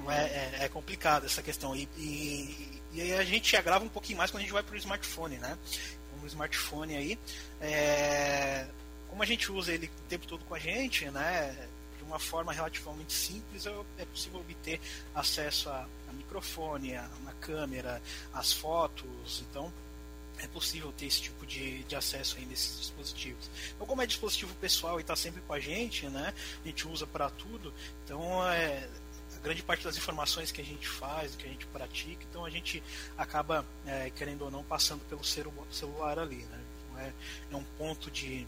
é, 0.09 0.13
é, 0.13 0.57
é, 0.65 0.67
complicado 0.67 1.25
essa 1.25 1.41
questão. 1.41 1.73
E, 1.73 1.87
e, 1.97 2.81
e, 2.91 3.01
aí 3.01 3.13
a 3.13 3.23
gente 3.23 3.55
agrava 3.55 3.85
um 3.85 3.89
pouquinho 3.89 4.17
mais 4.17 4.29
quando 4.29 4.41
a 4.41 4.43
gente 4.43 4.51
vai 4.51 4.61
para 4.61 4.75
o 4.75 4.77
smartphone, 4.77 5.37
né? 5.37 5.57
O 6.21 6.25
smartphone 6.27 6.97
aí, 6.97 7.17
é, 7.61 8.67
como 9.07 9.23
a 9.23 9.25
gente 9.25 9.49
usa 9.53 9.71
ele 9.71 9.87
o 9.87 10.09
tempo 10.09 10.27
todo 10.27 10.43
com 10.43 10.53
a 10.53 10.59
gente, 10.59 11.09
né? 11.09 11.55
uma 12.01 12.19
forma 12.19 12.51
relativamente 12.51 13.13
simples, 13.13 13.65
é 13.97 14.03
possível 14.03 14.41
obter 14.41 14.81
acesso 15.15 15.69
a, 15.69 15.87
a 16.09 16.13
microfone, 16.13 16.93
a, 16.93 17.09
a 17.25 17.31
câmera, 17.39 18.01
as 18.33 18.51
fotos. 18.51 19.45
Então, 19.49 19.71
é 20.43 20.47
possível 20.47 20.91
ter 20.91 21.05
esse 21.05 21.21
tipo 21.21 21.45
de, 21.45 21.83
de 21.83 21.95
acesso 21.95 22.37
aí 22.37 22.45
nesses 22.45 22.79
dispositivos. 22.79 23.49
Então, 23.75 23.85
como 23.85 24.01
é 24.01 24.07
dispositivo 24.07 24.53
pessoal 24.55 24.99
e 24.99 25.01
está 25.01 25.15
sempre 25.15 25.41
com 25.41 25.53
a 25.53 25.59
gente, 25.59 26.07
né? 26.07 26.33
A 26.63 26.67
gente 26.67 26.87
usa 26.87 27.05
para 27.05 27.29
tudo. 27.29 27.73
Então, 28.03 28.45
é, 28.51 28.89
a 29.35 29.39
grande 29.39 29.61
parte 29.61 29.83
das 29.83 29.97
informações 29.97 30.51
que 30.51 30.59
a 30.59 30.63
gente 30.63 30.87
faz, 30.87 31.35
que 31.35 31.45
a 31.45 31.49
gente 31.49 31.65
pratica, 31.67 32.25
então 32.29 32.43
a 32.43 32.49
gente 32.49 32.81
acaba, 33.17 33.65
é, 33.85 34.09
querendo 34.09 34.43
ou 34.43 34.51
não, 34.51 34.63
passando 34.63 35.01
pelo 35.07 35.23
celular 35.23 36.17
ali, 36.17 36.43
né? 36.43 36.59
Então, 36.85 36.99
é, 36.99 37.13
é 37.51 37.55
um 37.55 37.63
ponto 37.77 38.09
de, 38.09 38.47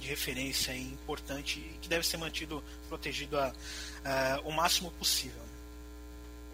de 0.00 0.08
referência 0.08 0.74
importante 0.74 1.60
e 1.60 1.78
que 1.82 1.88
deve 1.88 2.06
ser 2.06 2.16
mantido 2.16 2.64
protegido 2.88 3.38
a, 3.38 3.52
a, 4.04 4.40
o 4.44 4.50
máximo 4.50 4.90
possível. 4.92 5.42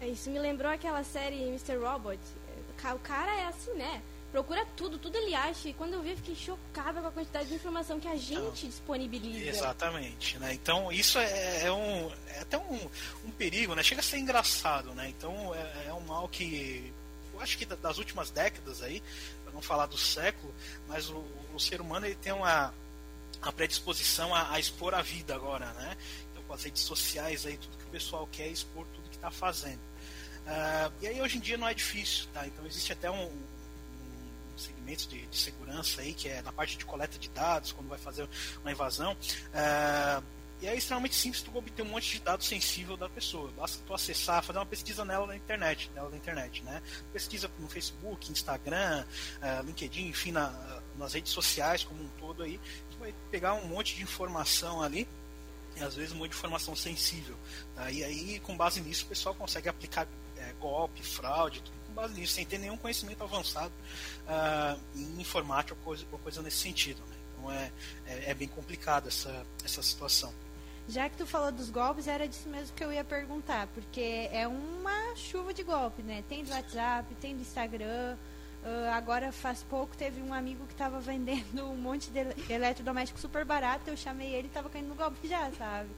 Né? 0.01 0.09
Isso 0.09 0.29
me 0.29 0.37
lembrou 0.37 0.69
aquela 0.69 1.03
série 1.03 1.41
Mr. 1.43 1.77
Robot. 1.77 2.19
O 2.93 2.99
cara 2.99 3.33
é 3.35 3.45
assim, 3.45 3.73
né? 3.73 4.03
Procura 4.35 4.65
tudo, 4.75 4.97
tudo 4.97 5.17
ele 5.17 5.33
acha. 5.33 5.69
E 5.69 5.73
quando 5.73 5.93
eu 5.93 6.01
vi, 6.01 6.09
eu 6.09 6.17
fiquei 6.17 6.35
chocada 6.35 6.99
com 6.99 7.07
a 7.07 7.11
quantidade 7.11 7.47
de 7.47 7.55
informação 7.55 8.01
que 8.01 8.07
a 8.07 8.17
gente 8.17 8.33
então, 8.33 8.51
disponibiliza. 8.51 9.49
Exatamente, 9.49 10.37
né? 10.39 10.53
Então 10.53 10.91
isso 10.91 11.17
é, 11.17 11.63
é 11.63 11.71
um, 11.71 12.11
é 12.27 12.39
até 12.41 12.57
um, 12.57 12.89
um, 13.25 13.31
perigo, 13.31 13.73
né? 13.73 13.81
Chega 13.81 14.01
a 14.01 14.03
ser 14.03 14.17
engraçado, 14.17 14.93
né? 14.93 15.07
Então 15.07 15.55
é, 15.55 15.87
é 15.87 15.93
um 15.93 16.01
mal 16.01 16.27
que 16.27 16.91
eu 17.33 17.39
acho 17.39 17.57
que 17.57 17.65
das 17.65 17.97
últimas 17.97 18.29
décadas 18.29 18.81
aí, 18.81 19.01
para 19.45 19.53
não 19.53 19.61
falar 19.61 19.85
do 19.85 19.97
século, 19.97 20.53
mas 20.85 21.09
o, 21.09 21.23
o, 21.53 21.59
ser 21.59 21.79
humano 21.79 22.05
ele 22.05 22.15
tem 22.15 22.33
uma, 22.33 22.73
uma 23.41 23.53
predisposição 23.53 24.35
a, 24.35 24.51
a, 24.51 24.59
expor 24.59 24.93
a 24.93 25.01
vida 25.01 25.33
agora, 25.33 25.71
né? 25.73 25.95
Então 26.31 26.43
com 26.43 26.53
as 26.53 26.61
redes 26.61 26.81
sociais 26.81 27.45
aí, 27.45 27.55
tudo 27.55 27.77
que 27.77 27.85
o 27.85 27.89
pessoal 27.89 28.27
quer 28.29 28.47
é 28.47 28.49
expor 28.49 28.85
tudo 28.87 29.09
que 29.09 29.15
está 29.15 29.31
fazendo. 29.31 29.79
Uh, 30.45 30.91
e 31.01 31.07
aí 31.07 31.21
hoje 31.21 31.37
em 31.37 31.39
dia 31.39 31.57
não 31.57 31.67
é 31.67 31.73
difícil, 31.73 32.27
tá? 32.33 32.45
Então 32.45 32.65
existe 32.67 32.91
até 32.91 33.09
um, 33.09 33.31
segmentos 34.61 35.07
de, 35.07 35.25
de, 35.27 35.37
segurança 35.37 36.01
aí, 36.01 36.13
que 36.13 36.29
é 36.29 36.41
na 36.41 36.51
parte 36.51 36.77
de 36.77 36.85
coleta 36.85 37.17
de 37.17 37.29
dados, 37.29 37.71
quando 37.71 37.87
vai 37.87 37.97
fazer 37.97 38.27
uma 38.61 38.71
invasão. 38.71 39.15
É, 39.53 40.21
e 40.61 40.67
é 40.67 40.75
extremamente 40.75 41.15
simples 41.15 41.41
tu 41.41 41.55
obter 41.55 41.81
um 41.83 41.89
monte 41.89 42.13
de 42.13 42.19
dados 42.19 42.47
sensível 42.47 42.95
da 42.95 43.09
pessoa. 43.09 43.51
Basta 43.57 43.83
tu 43.85 43.93
acessar, 43.93 44.41
fazer 44.41 44.59
uma 44.59 44.65
pesquisa 44.65 45.03
nela 45.03 45.27
na 45.27 45.35
internet, 45.35 45.91
nela 45.93 46.09
na 46.09 46.15
internet, 46.15 46.63
né? 46.63 46.81
Pesquisa 47.11 47.51
no 47.59 47.67
Facebook, 47.67 48.31
Instagram, 48.31 49.05
uh, 49.41 49.65
LinkedIn, 49.65 50.07
enfim, 50.07 50.31
na, 50.31 50.81
nas 50.97 51.13
redes 51.13 51.33
sociais 51.33 51.83
como 51.83 52.01
um 52.01 52.07
todo 52.19 52.41
aí, 52.41 52.59
tu 52.89 52.97
vai 52.97 53.13
pegar 53.29 53.53
um 53.53 53.67
monte 53.67 53.95
de 53.95 54.03
informação 54.03 54.81
ali 54.81 55.07
e 55.75 55.83
às 55.83 55.95
vezes 55.95 56.13
um 56.13 56.17
monte 56.17 56.31
de 56.31 56.37
informação 56.37 56.75
sensível. 56.75 57.35
Tá? 57.75 57.91
E 57.91 58.03
aí, 58.03 58.39
com 58.39 58.55
base 58.55 58.79
nisso, 58.79 59.05
o 59.05 59.09
pessoal 59.09 59.35
consegue 59.35 59.67
aplicar 59.67 60.07
é, 60.37 60.53
golpe, 60.53 61.03
fraude, 61.03 61.61
base 61.95 62.13
nisso, 62.13 62.33
sem 62.33 62.45
ter 62.45 62.59
nenhum 62.59 62.77
conhecimento 62.77 63.23
avançado 63.23 63.73
uh, 64.27 64.79
em 64.95 65.21
informática 65.21 65.73
ou 65.73 65.83
coisa, 65.83 66.05
ou 66.11 66.19
coisa 66.19 66.41
nesse 66.41 66.57
sentido. 66.57 67.01
Né? 67.07 67.15
Então 67.31 67.51
é, 67.51 67.71
é, 68.05 68.31
é, 68.31 68.33
bem 68.33 68.47
complicado 68.47 69.07
essa, 69.07 69.45
essa 69.63 69.81
situação. 69.81 70.33
Já 70.87 71.09
que 71.09 71.17
tu 71.17 71.25
falou 71.25 71.51
dos 71.51 71.71
golpes, 71.71 72.07
era 72.07 72.27
disso 72.27 72.47
mesmo 72.47 72.75
que 72.75 72.83
eu 72.83 72.93
ia 72.93 73.03
perguntar, 73.03 73.67
porque 73.67 74.29
é 74.31 74.47
uma 74.47 75.15
chuva 75.15 75.51
de 75.51 75.63
golpe, 75.63 76.03
né? 76.03 76.23
Tem 76.29 76.43
do 76.43 76.51
WhatsApp, 76.51 77.15
tem 77.15 77.35
do 77.35 77.41
Instagram. 77.41 78.15
Uh, 78.63 78.89
agora, 78.93 79.31
faz 79.31 79.63
pouco, 79.63 79.97
teve 79.97 80.21
um 80.21 80.33
amigo 80.33 80.65
que 80.67 80.73
estava 80.73 80.99
vendendo 81.01 81.65
um 81.65 81.75
monte 81.75 82.11
de 82.11 82.19
eletrodoméstico 82.51 83.19
super 83.19 83.43
barato. 83.43 83.89
Eu 83.89 83.97
chamei 83.97 84.33
ele 84.33 84.43
e 84.43 84.47
estava 84.47 84.69
caindo 84.69 84.89
no 84.89 84.95
golpe 84.95 85.27
já, 85.27 85.51
sabe? 85.53 85.89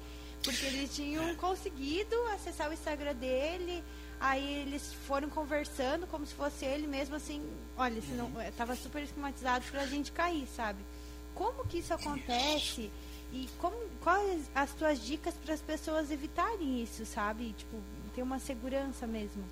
Porque 0.41 0.65
eles 0.65 0.95
tinham 0.95 1.29
é. 1.29 1.35
conseguido 1.35 2.15
acessar 2.33 2.69
o 2.69 2.73
Instagram 2.73 3.15
dele, 3.15 3.83
Aí 4.19 4.61
eles 4.61 4.93
foram 5.05 5.29
conversando 5.29 6.07
como 6.07 6.25
se 6.25 6.33
fosse 6.33 6.65
ele 6.65 6.87
mesmo 6.87 7.15
assim, 7.15 7.41
olha, 7.77 8.01
se 8.01 8.11
não, 8.11 8.25
uhum. 8.25 8.51
tava 8.57 8.75
super 8.75 9.03
esquematizado 9.03 9.63
pra 9.69 9.85
gente 9.85 10.11
cair, 10.11 10.47
sabe? 10.55 10.79
Como 11.35 11.65
que 11.67 11.77
isso 11.77 11.93
acontece? 11.93 12.89
E 13.31 13.47
como, 13.59 13.75
quais 14.01 14.49
as 14.55 14.71
tuas 14.71 15.03
dicas 15.05 15.35
para 15.35 15.53
as 15.53 15.61
pessoas 15.61 16.09
evitarem 16.09 16.81
isso, 16.81 17.05
sabe? 17.05 17.53
Tipo, 17.57 17.77
ter 18.15 18.23
uma 18.23 18.39
segurança 18.39 19.05
mesmo. 19.05 19.43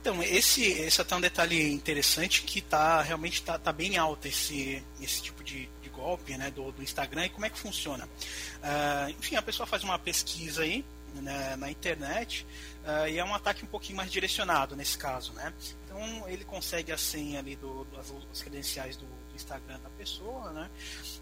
Então, 0.00 0.22
esse, 0.22 0.62
esse 0.64 1.00
é 1.00 1.02
até 1.02 1.16
um 1.16 1.20
detalhe 1.20 1.72
interessante 1.72 2.42
que 2.42 2.60
tá 2.60 3.02
realmente 3.02 3.42
tá, 3.42 3.58
tá 3.58 3.72
bem 3.72 3.96
alto 3.96 4.26
esse, 4.26 4.82
esse 5.00 5.22
tipo 5.22 5.42
de, 5.42 5.68
de 5.82 5.88
golpe 5.88 6.36
né, 6.36 6.50
do, 6.50 6.70
do 6.72 6.82
Instagram 6.82 7.26
e 7.26 7.28
como 7.30 7.46
é 7.46 7.50
que 7.50 7.58
funciona. 7.58 8.04
Uh, 8.04 9.10
enfim, 9.18 9.36
a 9.36 9.42
pessoa 9.42 9.66
faz 9.66 9.82
uma 9.82 9.98
pesquisa 9.98 10.62
aí 10.62 10.84
né, 11.14 11.56
na 11.56 11.70
internet 11.70 12.46
uh, 12.84 13.08
e 13.08 13.18
é 13.18 13.24
um 13.24 13.34
ataque 13.34 13.64
um 13.64 13.68
pouquinho 13.68 13.96
mais 13.96 14.10
direcionado 14.10 14.76
nesse 14.76 14.96
caso, 14.96 15.32
né? 15.32 15.52
Então 15.84 16.28
ele 16.28 16.44
consegue 16.44 16.92
a 16.92 16.98
senha 16.98 17.38
ali 17.38 17.56
do, 17.56 17.84
das 17.86 18.42
credenciais 18.42 18.96
do, 18.96 19.06
do, 19.06 19.34
Instagram 19.34 19.80
da 19.80 19.90
pessoa, 19.90 20.52
né? 20.52 20.70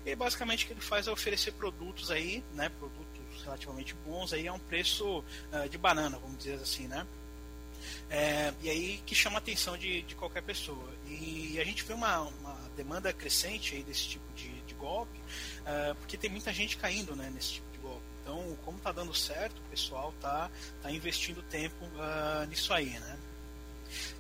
E 0.05 0.15
basicamente 0.17 0.65
o 0.65 0.67
que 0.67 0.73
ele 0.73 0.81
faz 0.81 1.07
é 1.07 1.11
oferecer 1.11 1.53
produtos 1.53 2.11
aí, 2.11 2.45
né? 2.53 2.69
Produtos 2.69 3.43
relativamente 3.45 3.95
bons 4.05 4.33
aí 4.33 4.49
a 4.49 4.53
um 4.53 4.59
preço 4.59 5.19
uh, 5.19 5.69
de 5.69 5.79
banana, 5.79 6.19
vamos 6.19 6.39
dizer 6.39 6.55
assim, 6.55 6.89
né? 6.89 7.07
É, 8.11 8.53
e 8.63 8.71
aí 8.71 9.03
que 9.05 9.15
chama 9.15 9.37
a 9.37 9.39
atenção 9.39 9.77
de, 9.77 10.03
de 10.03 10.15
qualquer 10.15 10.43
pessoa. 10.43 10.89
E 11.07 11.59
a 11.61 11.65
gente 11.65 11.85
vê 11.85 11.93
uma, 11.93 12.21
uma 12.21 12.57
demanda 12.77 13.13
crescente 13.13 13.77
aí 13.77 13.83
desse 13.83 14.09
tipo 14.09 14.33
de, 14.35 14.49
de 14.63 14.75
golpe, 14.75 15.19
uh, 15.19 15.95
porque 15.97 16.17
tem 16.17 16.31
muita 16.31 16.53
gente 16.53 16.77
caindo 16.77 17.15
né, 17.15 17.31
nesse 17.35 17.55
tipo 17.55 17.68
então, 18.29 18.59
como 18.63 18.77
está 18.77 18.93
dando 18.93 19.15
certo, 19.15 19.57
o 19.59 19.71
pessoal 19.71 20.11
está 20.11 20.51
tá 20.83 20.91
investindo 20.93 21.43
tempo 21.45 21.83
uh, 21.87 22.47
nisso 22.47 22.75
aí, 22.75 22.91
né? 22.91 23.19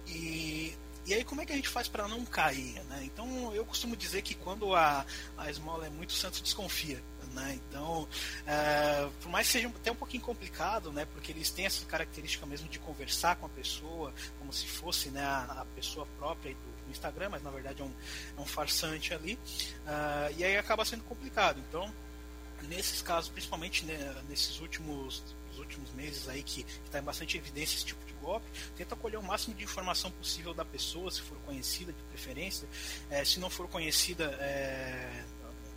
E, 0.06 0.74
e 1.04 1.12
aí, 1.12 1.22
como 1.22 1.42
é 1.42 1.46
que 1.46 1.52
a 1.52 1.56
gente 1.56 1.68
faz 1.68 1.88
para 1.88 2.08
não 2.08 2.24
cair? 2.24 2.82
Né? 2.84 3.02
Então, 3.04 3.54
eu 3.54 3.66
costumo 3.66 3.94
dizer 3.94 4.22
que 4.22 4.34
quando 4.34 4.74
a, 4.74 5.04
a 5.36 5.50
esmola 5.50 5.86
é 5.86 5.90
muito, 5.90 6.14
santo 6.14 6.42
desconfia. 6.42 7.02
Né? 7.34 7.60
Então, 7.68 8.04
uh, 8.04 9.10
por 9.20 9.28
mais 9.28 9.46
que 9.46 9.52
seja 9.52 9.68
até 9.68 9.92
um 9.92 9.94
pouquinho 9.94 10.22
complicado, 10.22 10.90
né? 10.90 11.06
porque 11.12 11.30
eles 11.30 11.50
têm 11.50 11.66
essa 11.66 11.84
característica 11.84 12.46
mesmo 12.46 12.66
de 12.70 12.78
conversar 12.78 13.36
com 13.36 13.44
a 13.44 13.50
pessoa, 13.50 14.14
como 14.38 14.50
se 14.50 14.66
fosse 14.66 15.10
né, 15.10 15.22
a, 15.22 15.60
a 15.60 15.64
pessoa 15.76 16.06
própria 16.18 16.54
do, 16.54 16.86
do, 16.86 16.90
Instagram, 16.90 17.28
mas 17.28 17.42
na 17.42 17.50
verdade 17.50 17.82
é 17.82 17.84
um, 17.84 17.92
é 18.38 18.40
um 18.40 18.46
farsante 18.46 19.12
ali, 19.12 19.34
uh, 19.34 20.34
e 20.38 20.42
aí 20.42 20.56
acaba 20.56 20.86
sendo 20.86 21.04
complicado. 21.04 21.62
Então, 21.68 21.92
nesses 22.62 23.02
casos, 23.02 23.30
principalmente 23.30 23.84
né, 23.84 24.22
nesses 24.28 24.60
últimos, 24.60 25.22
últimos 25.58 25.90
meses 25.92 26.28
aí 26.28 26.42
que 26.42 26.64
está 26.84 26.98
em 26.98 27.02
bastante 27.02 27.36
evidência 27.36 27.76
esse 27.76 27.84
tipo 27.84 28.04
de 28.04 28.12
golpe, 28.14 28.46
tenta 28.76 28.96
colher 28.96 29.18
o 29.18 29.22
máximo 29.22 29.54
de 29.54 29.64
informação 29.64 30.10
possível 30.10 30.54
da 30.54 30.64
pessoa, 30.64 31.10
se 31.10 31.20
for 31.20 31.38
conhecida 31.38 31.92
de 31.92 32.02
preferência. 32.04 32.68
É, 33.10 33.24
se 33.24 33.38
não 33.40 33.50
for 33.50 33.68
conhecida, 33.68 34.24
é, 34.40 35.24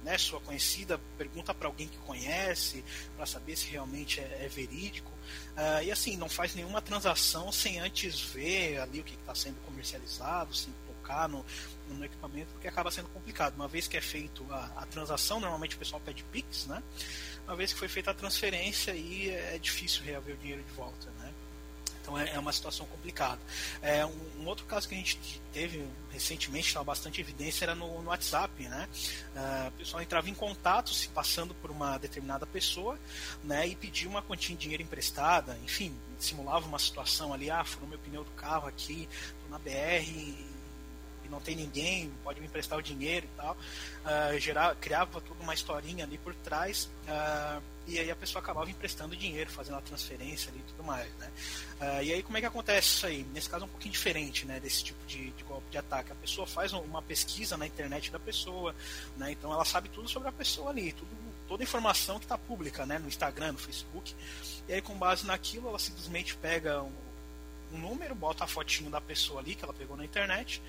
né, 0.04 0.18
sua 0.18 0.40
conhecida, 0.40 1.00
pergunta 1.18 1.54
para 1.54 1.68
alguém 1.68 1.88
que 1.88 1.98
conhece, 2.00 2.84
para 3.16 3.26
saber 3.26 3.56
se 3.56 3.68
realmente 3.68 4.20
é, 4.20 4.46
é 4.46 4.48
verídico. 4.48 5.12
Uh, 5.56 5.84
e 5.84 5.92
assim, 5.92 6.18
não 6.18 6.28
faz 6.28 6.56
nenhuma 6.56 6.82
transação 6.82 7.52
sem 7.52 7.80
antes 7.80 8.20
ver 8.20 8.80
ali 8.80 9.00
o 9.00 9.04
que 9.04 9.14
está 9.16 9.36
sendo 9.36 9.60
comercializado, 9.66 10.54
sem 10.54 10.74
tocar 11.02 11.28
no, 11.28 11.44
no 11.90 12.06
equipamento, 12.06 12.52
porque 12.54 12.68
acaba 12.68 12.92
sendo 12.92 13.10
complicado. 13.10 13.56
Uma 13.56 13.68
vez 13.68 13.88
que 13.88 13.98
é 13.98 14.02
feito 14.02 14.46
a, 14.52 14.72
a, 14.78 14.86
transação, 14.86 15.40
normalmente 15.40 15.76
o 15.76 15.80
pessoal 15.80 16.02
pede 16.04 16.24
Pix, 16.26 16.68
né? 16.68 16.82
Uma 17.46 17.56
vez 17.56 17.74
que 17.74 17.80
foi 17.80 17.88
feita 17.88 18.12
a 18.12 18.14
transferência, 18.14 18.94
aí 18.94 19.30
é 19.30 19.58
difícil 19.58 20.04
reaver 20.04 20.36
o 20.36 20.38
dinheiro 20.38 20.64
de 20.64 20.72
volta, 20.72 21.10
né? 21.20 21.34
Então 22.02 22.18
é, 22.18 22.32
é 22.32 22.40
uma 22.40 22.52
situação 22.52 22.86
complicada. 22.88 23.40
É, 23.82 24.06
um, 24.06 24.16
um, 24.40 24.48
outro 24.48 24.66
caso 24.66 24.88
que 24.88 24.96
a 24.96 24.98
gente 24.98 25.20
teve 25.54 25.86
recentemente, 26.12 26.68
estava 26.68 26.86
bastante 26.86 27.22
evidência, 27.22 27.66
era 27.66 27.76
no, 27.76 28.02
no 28.02 28.10
WhatsApp, 28.10 28.64
né? 28.64 28.88
Uh, 29.36 29.68
o 29.68 29.72
pessoal 29.74 30.02
entrava 30.02 30.30
em 30.30 30.34
contato, 30.34 30.94
se 30.94 31.08
passando 31.10 31.54
por 31.56 31.70
uma 31.70 31.98
determinada 31.98 32.46
pessoa, 32.46 32.98
né? 33.44 33.68
E 33.68 33.76
pedia 33.76 34.10
uma 34.10 34.22
quantia 34.22 34.56
de 34.56 34.62
dinheiro 34.62 34.82
emprestada, 34.82 35.58
enfim, 35.64 35.96
simulava 36.20 36.68
uma 36.68 36.80
situação 36.80 37.34
ali, 37.34 37.50
ah, 37.52 37.64
furou 37.64 37.88
meu 37.88 38.00
pneu 38.00 38.24
do 38.24 38.32
carro 38.32 38.68
aqui, 38.68 39.08
tô 39.44 39.50
na 39.50 39.60
BR 39.60 40.51
não 41.32 41.40
tem 41.40 41.56
ninguém, 41.56 42.12
pode 42.24 42.40
me 42.40 42.48
emprestar 42.48 42.78
o 42.78 42.82
dinheiro 42.82 43.26
e 43.26 43.38
tal. 43.38 43.56
Uh, 43.56 44.40
gerar, 44.40 44.76
criava 44.76 45.22
toda 45.22 45.42
uma 45.42 45.54
historinha 45.54 46.06
ali 46.06 46.18
por 46.18 46.36
trás. 46.36 46.90
Uh, 47.08 47.62
e 47.88 47.98
aí 47.98 48.12
a 48.12 48.16
pessoa 48.16 48.42
acabava 48.42 48.70
emprestando 48.70 49.16
dinheiro, 49.16 49.50
fazendo 49.50 49.78
a 49.78 49.82
transferência 49.82 50.50
ali 50.52 50.60
e 50.60 50.72
tudo 50.72 50.84
mais, 50.84 51.12
né? 51.16 51.32
Uh, 51.80 52.04
e 52.04 52.14
aí 52.14 52.24
como 52.24 52.38
é 52.38 52.40
que 52.40 52.46
acontece 52.46 52.88
isso 52.88 53.06
aí? 53.08 53.26
Nesse 53.34 53.50
caso 53.50 53.64
é 53.64 53.68
um 53.68 53.70
pouquinho 53.72 53.92
diferente, 53.92 54.46
né, 54.46 54.60
desse 54.60 54.84
tipo 54.84 55.04
de, 55.08 55.32
de, 55.32 55.44
golpe 55.44 55.70
de 55.70 55.78
ataque. 55.78 56.12
A 56.12 56.16
pessoa 56.16 56.46
faz 56.46 56.74
uma 56.74 57.02
pesquisa 57.02 57.58
na 57.58 57.66
internet 57.66 58.12
da 58.12 58.20
pessoa, 58.20 58.76
né? 59.18 59.32
Então 59.32 59.52
ela 59.52 59.66
sabe 59.66 59.90
tudo 59.90 60.08
sobre 60.08 60.30
a 60.30 60.32
pessoa 60.32 60.70
ali, 60.70 60.94
tudo, 60.94 61.10
toda 61.48 61.64
a 61.64 61.66
informação 61.66 62.20
que 62.20 62.26
está 62.26 62.38
pública, 62.38 62.86
né, 62.86 63.00
no 63.00 63.08
Instagram, 63.08 63.54
no 63.54 63.58
Facebook. 63.58 64.16
E 64.70 64.74
aí 64.74 64.82
com 64.82 64.94
base 64.98 65.26
naquilo 65.26 65.68
ela 65.68 65.80
simplesmente 65.80 66.36
pega 66.38 66.84
um, 66.84 66.94
um 67.74 67.78
número, 67.80 68.14
bota 68.14 68.44
a 68.44 68.48
fotinho 68.48 68.92
da 68.92 69.02
pessoa 69.02 69.42
ali 69.42 69.56
que 69.56 69.64
ela 69.64 69.74
pegou 69.74 69.98
na 69.98 70.06
internet 70.06 70.62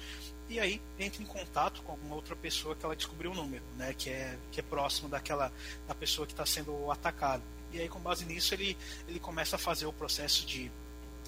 e 0.53 0.61
aí 0.61 0.83
entra 0.99 1.23
em 1.23 1.27
contato 1.27 1.83
com 1.83 1.93
alguma 1.93 2.15
outra 2.15 2.37
pessoa 2.37 2.77
que 2.77 2.85
ela 2.85 2.95
descobriu 2.95 3.33
o 3.33 3.35
número, 3.35 3.65
né, 3.77 3.95
que 3.97 4.11
é 4.11 4.39
que 4.51 4.61
é 4.61 4.63
próximo 4.63 5.09
daquela 5.09 5.51
da 5.89 5.95
pessoa 5.95 6.27
que 6.27 6.33
está 6.33 6.45
sendo 6.45 6.91
atacada. 6.91 7.43
E 7.73 7.81
aí 7.81 7.89
com 7.89 7.99
base 7.99 8.25
nisso 8.25 8.55
ele 8.55 8.77
ele 9.09 9.19
começa 9.19 9.57
a 9.57 9.59
fazer 9.59 9.87
o 9.87 9.93
processo 9.93 10.45
de 10.47 10.71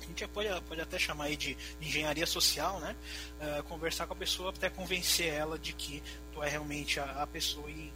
a 0.02 0.06
gente 0.06 0.28
pode, 0.28 0.48
pode 0.68 0.80
até 0.82 0.98
chamar 0.98 1.24
aí 1.24 1.36
de 1.36 1.56
engenharia 1.80 2.26
social, 2.26 2.78
né? 2.78 2.94
Uh, 3.40 3.62
conversar 3.62 4.06
com 4.06 4.12
a 4.12 4.16
pessoa 4.16 4.50
até 4.50 4.68
convencer 4.68 5.32
ela 5.32 5.58
de 5.58 5.72
que 5.72 6.02
tu 6.32 6.42
é 6.42 6.48
realmente 6.48 7.00
a, 7.00 7.22
a 7.22 7.26
pessoa 7.26 7.70
e 7.70 7.90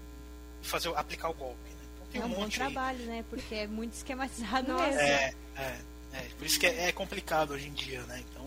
fazer 0.63 0.89
aplicar 0.97 1.29
o 1.29 1.35
golpe. 1.35 1.69
Né? 1.69 1.87
Então, 1.95 2.07
tem 2.11 2.21
é 2.23 2.25
um, 2.25 2.29
um 2.29 2.45
bom 2.45 2.49
trabalho, 2.49 3.01
aí. 3.01 3.07
né? 3.07 3.25
Porque 3.29 3.55
é 3.55 3.67
muito 3.67 3.93
esquematizado 3.93 4.73
mesmo. 4.73 5.01
É, 5.01 5.35
é. 5.57 5.81
É, 6.13 6.23
por 6.39 6.47
isso 6.47 6.59
que 6.59 6.67
é, 6.67 6.89
é, 6.89 6.93
complicado 6.93 7.51
hoje 7.53 7.69
em 7.69 7.73
dia, 7.73 8.01
né? 8.03 8.25
Então, 8.31 8.38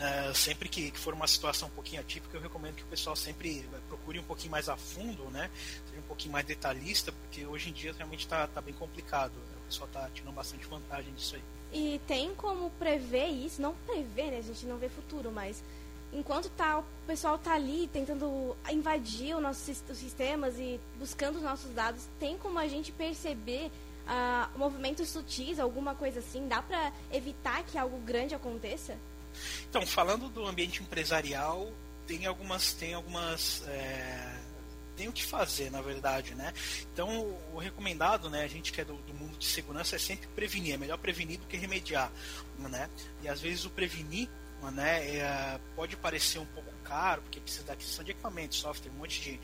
uh, 0.00 0.34
sempre 0.34 0.68
que, 0.68 0.90
que, 0.90 0.98
for 0.98 1.14
uma 1.14 1.26
situação 1.26 1.68
um 1.68 1.72
pouquinho 1.72 2.00
atípica, 2.00 2.36
eu 2.36 2.40
recomendo 2.40 2.76
que 2.76 2.82
o 2.82 2.86
pessoal 2.86 3.16
sempre 3.16 3.68
procure 3.88 4.18
um 4.18 4.24
pouquinho 4.24 4.50
mais 4.50 4.68
a 4.68 4.76
fundo, 4.76 5.24
né? 5.30 5.50
Seja 5.88 6.00
um 6.00 6.06
pouquinho 6.06 6.32
mais 6.32 6.46
detalhista, 6.46 7.12
porque 7.12 7.46
hoje 7.46 7.70
em 7.70 7.72
dia 7.72 7.92
realmente 7.92 8.20
está 8.20 8.46
tá 8.46 8.60
bem 8.60 8.74
complicado. 8.74 9.32
O 9.62 9.66
pessoal 9.66 9.86
está 9.86 10.08
tirando 10.12 10.34
bastante 10.34 10.66
vantagem 10.66 11.12
disso 11.14 11.36
aí. 11.36 11.42
E 11.72 12.00
tem 12.06 12.34
como 12.34 12.70
prever 12.78 13.28
isso? 13.28 13.62
Não 13.62 13.74
prever, 13.86 14.30
né? 14.30 14.38
A 14.38 14.42
gente 14.42 14.66
não 14.66 14.76
vê 14.76 14.88
futuro, 14.88 15.32
mas 15.32 15.62
enquanto 16.12 16.50
tá, 16.50 16.80
o 16.80 16.84
pessoal 17.06 17.38
tá 17.38 17.54
ali 17.54 17.88
tentando 17.90 18.54
invadir 18.70 19.34
os 19.34 19.42
nossos 19.42 19.82
os 19.88 19.96
sistemas 19.96 20.58
e 20.58 20.78
buscando 20.98 21.36
os 21.36 21.42
nossos 21.42 21.72
dados, 21.72 22.06
tem 22.20 22.36
como 22.36 22.58
a 22.58 22.68
gente 22.68 22.92
perceber 22.92 23.70
uh, 24.06 24.58
movimentos 24.58 25.08
sutis, 25.08 25.58
alguma 25.58 25.94
coisa 25.94 26.20
assim? 26.20 26.46
Dá 26.46 26.60
para 26.60 26.92
evitar 27.10 27.62
que 27.64 27.78
algo 27.78 27.98
grande 27.98 28.34
aconteça? 28.34 28.96
Então, 29.68 29.86
falando 29.86 30.28
do 30.28 30.46
ambiente 30.46 30.82
empresarial, 30.82 31.72
tem 32.06 32.26
algumas, 32.26 32.72
tem 32.72 32.94
algumas 32.94 33.62
é, 33.68 34.42
tem 34.96 35.08
o 35.08 35.12
que 35.12 35.24
fazer, 35.24 35.70
na 35.70 35.80
verdade, 35.80 36.34
né? 36.34 36.52
Então, 36.92 37.08
o 37.52 37.58
recomendado, 37.58 38.28
né, 38.28 38.42
a 38.42 38.48
gente 38.48 38.72
que 38.72 38.80
é 38.80 38.84
do, 38.84 38.94
do, 38.94 39.14
mundo 39.14 39.36
de 39.38 39.46
segurança 39.46 39.96
é 39.96 39.98
sempre 39.98 40.28
prevenir, 40.28 40.74
é 40.74 40.76
melhor 40.76 40.98
prevenir 40.98 41.38
do 41.38 41.46
que 41.46 41.56
remediar, 41.56 42.12
né? 42.58 42.88
E 43.22 43.28
às 43.28 43.40
vezes 43.40 43.64
o 43.64 43.70
prevenir, 43.70 44.28
né, 44.72 45.16
é, 45.16 45.60
pode 45.74 45.96
parecer 45.96 46.38
um 46.38 46.46
pouco 46.46 46.70
caro, 46.84 47.22
porque 47.22 47.40
precisa 47.40 47.64
da 47.64 47.72
aquisição 47.72 48.04
de 48.04 48.12
equipamento, 48.12 48.54
software, 48.54 48.92
um 48.92 48.98
monte 48.98 49.20
de 49.20 49.40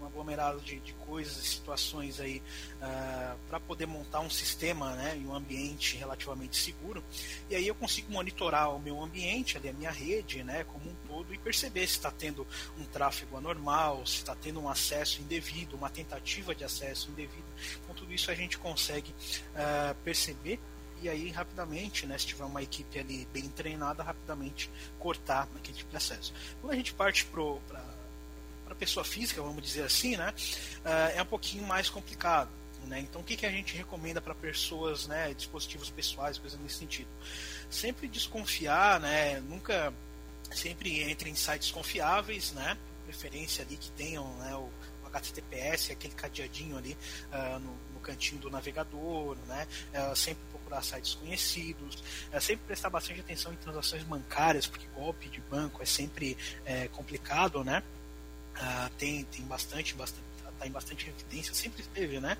um 0.00 0.06
aglomerado 0.06 0.60
de, 0.60 0.80
de 0.80 0.92
coisas 0.94 1.36
e 1.36 1.46
situações 1.46 2.20
aí 2.20 2.38
uh, 2.38 2.82
ah, 2.82 3.36
para 3.48 3.60
poder 3.60 3.86
montar 3.86 4.20
um 4.20 4.30
sistema 4.30 4.94
né, 4.96 5.16
em 5.16 5.26
um 5.26 5.34
ambiente 5.34 5.96
relativamente 5.96 6.56
seguro. 6.56 7.04
E 7.48 7.54
aí 7.54 7.66
eu 7.66 7.74
consigo 7.74 8.12
monitorar 8.12 8.74
o 8.74 8.78
meu 8.78 9.02
ambiente, 9.02 9.56
ali, 9.56 9.68
a 9.68 9.72
minha 9.72 9.90
rede, 9.90 10.42
né, 10.42 10.64
como 10.64 10.90
um 10.90 10.94
todo, 11.06 11.34
e 11.34 11.38
perceber 11.38 11.86
se 11.86 11.96
está 11.96 12.10
tendo 12.10 12.46
um 12.78 12.84
tráfego 12.84 13.36
anormal, 13.36 14.06
se 14.06 14.16
está 14.16 14.34
tendo 14.34 14.60
um 14.60 14.68
acesso 14.68 15.20
indevido, 15.20 15.76
uma 15.76 15.90
tentativa 15.90 16.54
de 16.54 16.64
acesso 16.64 17.10
indevido. 17.10 17.46
Com 17.86 17.94
tudo 17.94 18.12
isso 18.12 18.30
a 18.30 18.34
gente 18.34 18.58
consegue 18.58 19.10
uh, 19.10 19.94
perceber 20.02 20.58
e 21.02 21.08
aí 21.08 21.30
rapidamente, 21.30 22.06
né, 22.06 22.18
se 22.18 22.26
tiver 22.26 22.44
uma 22.44 22.62
equipe 22.62 22.98
ali 22.98 23.26
bem 23.32 23.48
treinada, 23.48 24.02
rapidamente 24.02 24.70
cortar 24.98 25.48
aquele 25.56 25.76
tipo 25.78 25.90
de 25.90 25.96
acesso. 25.96 26.32
Quando 26.60 26.74
a 26.74 26.76
gente 26.76 26.92
parte 26.92 27.24
para 27.24 27.82
pessoa 28.80 29.04
física, 29.04 29.42
vamos 29.42 29.62
dizer 29.62 29.82
assim, 29.82 30.16
né, 30.16 30.32
uh, 30.84 31.18
é 31.18 31.22
um 31.22 31.26
pouquinho 31.26 31.66
mais 31.66 31.90
complicado. 31.90 32.50
Né? 32.86 33.00
Então, 33.00 33.20
o 33.20 33.24
que, 33.24 33.36
que 33.36 33.44
a 33.44 33.50
gente 33.50 33.76
recomenda 33.76 34.20
para 34.22 34.34
pessoas, 34.34 35.06
né, 35.06 35.34
dispositivos 35.34 35.90
pessoais, 35.90 36.38
coisas 36.38 36.58
nesse 36.58 36.76
sentido? 36.76 37.08
Sempre 37.68 38.08
desconfiar, 38.08 38.98
né, 38.98 39.38
nunca, 39.40 39.92
sempre 40.50 41.00
entre 41.02 41.28
em 41.28 41.34
sites 41.34 41.70
confiáveis, 41.70 42.52
né, 42.52 42.76
preferência 43.04 43.64
ali 43.64 43.76
que 43.76 43.90
tenham 43.92 44.26
né, 44.38 44.54
o, 44.54 44.70
o 45.04 45.06
HTTPS, 45.06 45.92
aquele 45.92 46.14
cadeadinho 46.14 46.78
ali 46.78 46.96
uh, 47.32 47.58
no, 47.58 47.76
no, 47.94 48.00
cantinho 48.00 48.40
do 48.40 48.50
navegador, 48.50 49.36
né, 49.46 49.66
uh, 49.94 50.16
sempre 50.16 50.42
procurar 50.50 50.82
sites 50.82 51.14
conhecidos, 51.14 52.02
uh, 52.32 52.40
sempre 52.40 52.64
prestar 52.66 52.88
bastante 52.88 53.20
atenção 53.20 53.52
em 53.52 53.56
transações 53.56 54.02
bancárias, 54.04 54.66
porque 54.66 54.86
golpe 54.94 55.28
de 55.28 55.40
banco 55.42 55.82
é 55.82 55.86
sempre 55.86 56.36
é, 56.64 56.88
complicado, 56.88 57.62
né? 57.62 57.82
Uh, 58.60 58.90
tem, 58.98 59.24
tem 59.24 59.44
bastante, 59.46 59.94
bastante 59.94 60.30
está 60.60 60.66
em 60.66 60.70
bastante 60.70 61.08
evidência, 61.08 61.54
sempre 61.54 61.82
teve, 61.82 62.20
né? 62.20 62.36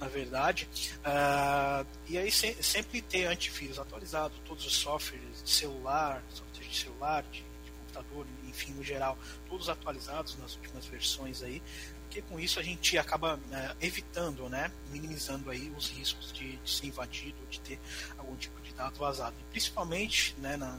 Na 0.00 0.08
verdade. 0.08 0.68
Uh, 0.98 1.86
e 2.08 2.16
aí 2.16 2.30
se, 2.30 2.56
sempre 2.62 3.02
ter 3.02 3.26
antivírus 3.26 3.78
atualizado, 3.78 4.34
todos 4.46 4.64
os 4.64 4.72
softwares 4.72 5.42
de 5.44 5.50
celular, 5.50 6.22
softwares 6.30 6.70
de 6.70 6.78
celular, 6.78 7.22
de, 7.24 7.42
de, 7.64 7.70
computador, 7.78 8.26
enfim, 8.48 8.72
no 8.72 8.82
geral, 8.82 9.18
todos 9.48 9.68
atualizados 9.68 10.38
nas 10.38 10.56
últimas 10.56 10.86
versões 10.86 11.42
aí, 11.42 11.62
porque 12.04 12.22
com 12.22 12.40
isso 12.40 12.58
a 12.58 12.62
gente 12.62 12.96
acaba 12.96 13.36
uh, 13.36 13.76
evitando, 13.80 14.48
né? 14.48 14.72
Minimizando 14.90 15.50
aí 15.50 15.70
os 15.76 15.90
riscos 15.90 16.32
de, 16.32 16.56
de 16.56 16.70
ser 16.70 16.86
invadido, 16.86 17.36
de 17.50 17.60
ter 17.60 17.78
algum 18.16 18.34
tipo 18.36 18.58
de 18.62 18.72
dado 18.72 18.98
vazado. 18.98 19.36
E 19.38 19.50
principalmente, 19.50 20.34
né, 20.38 20.56
na, 20.56 20.78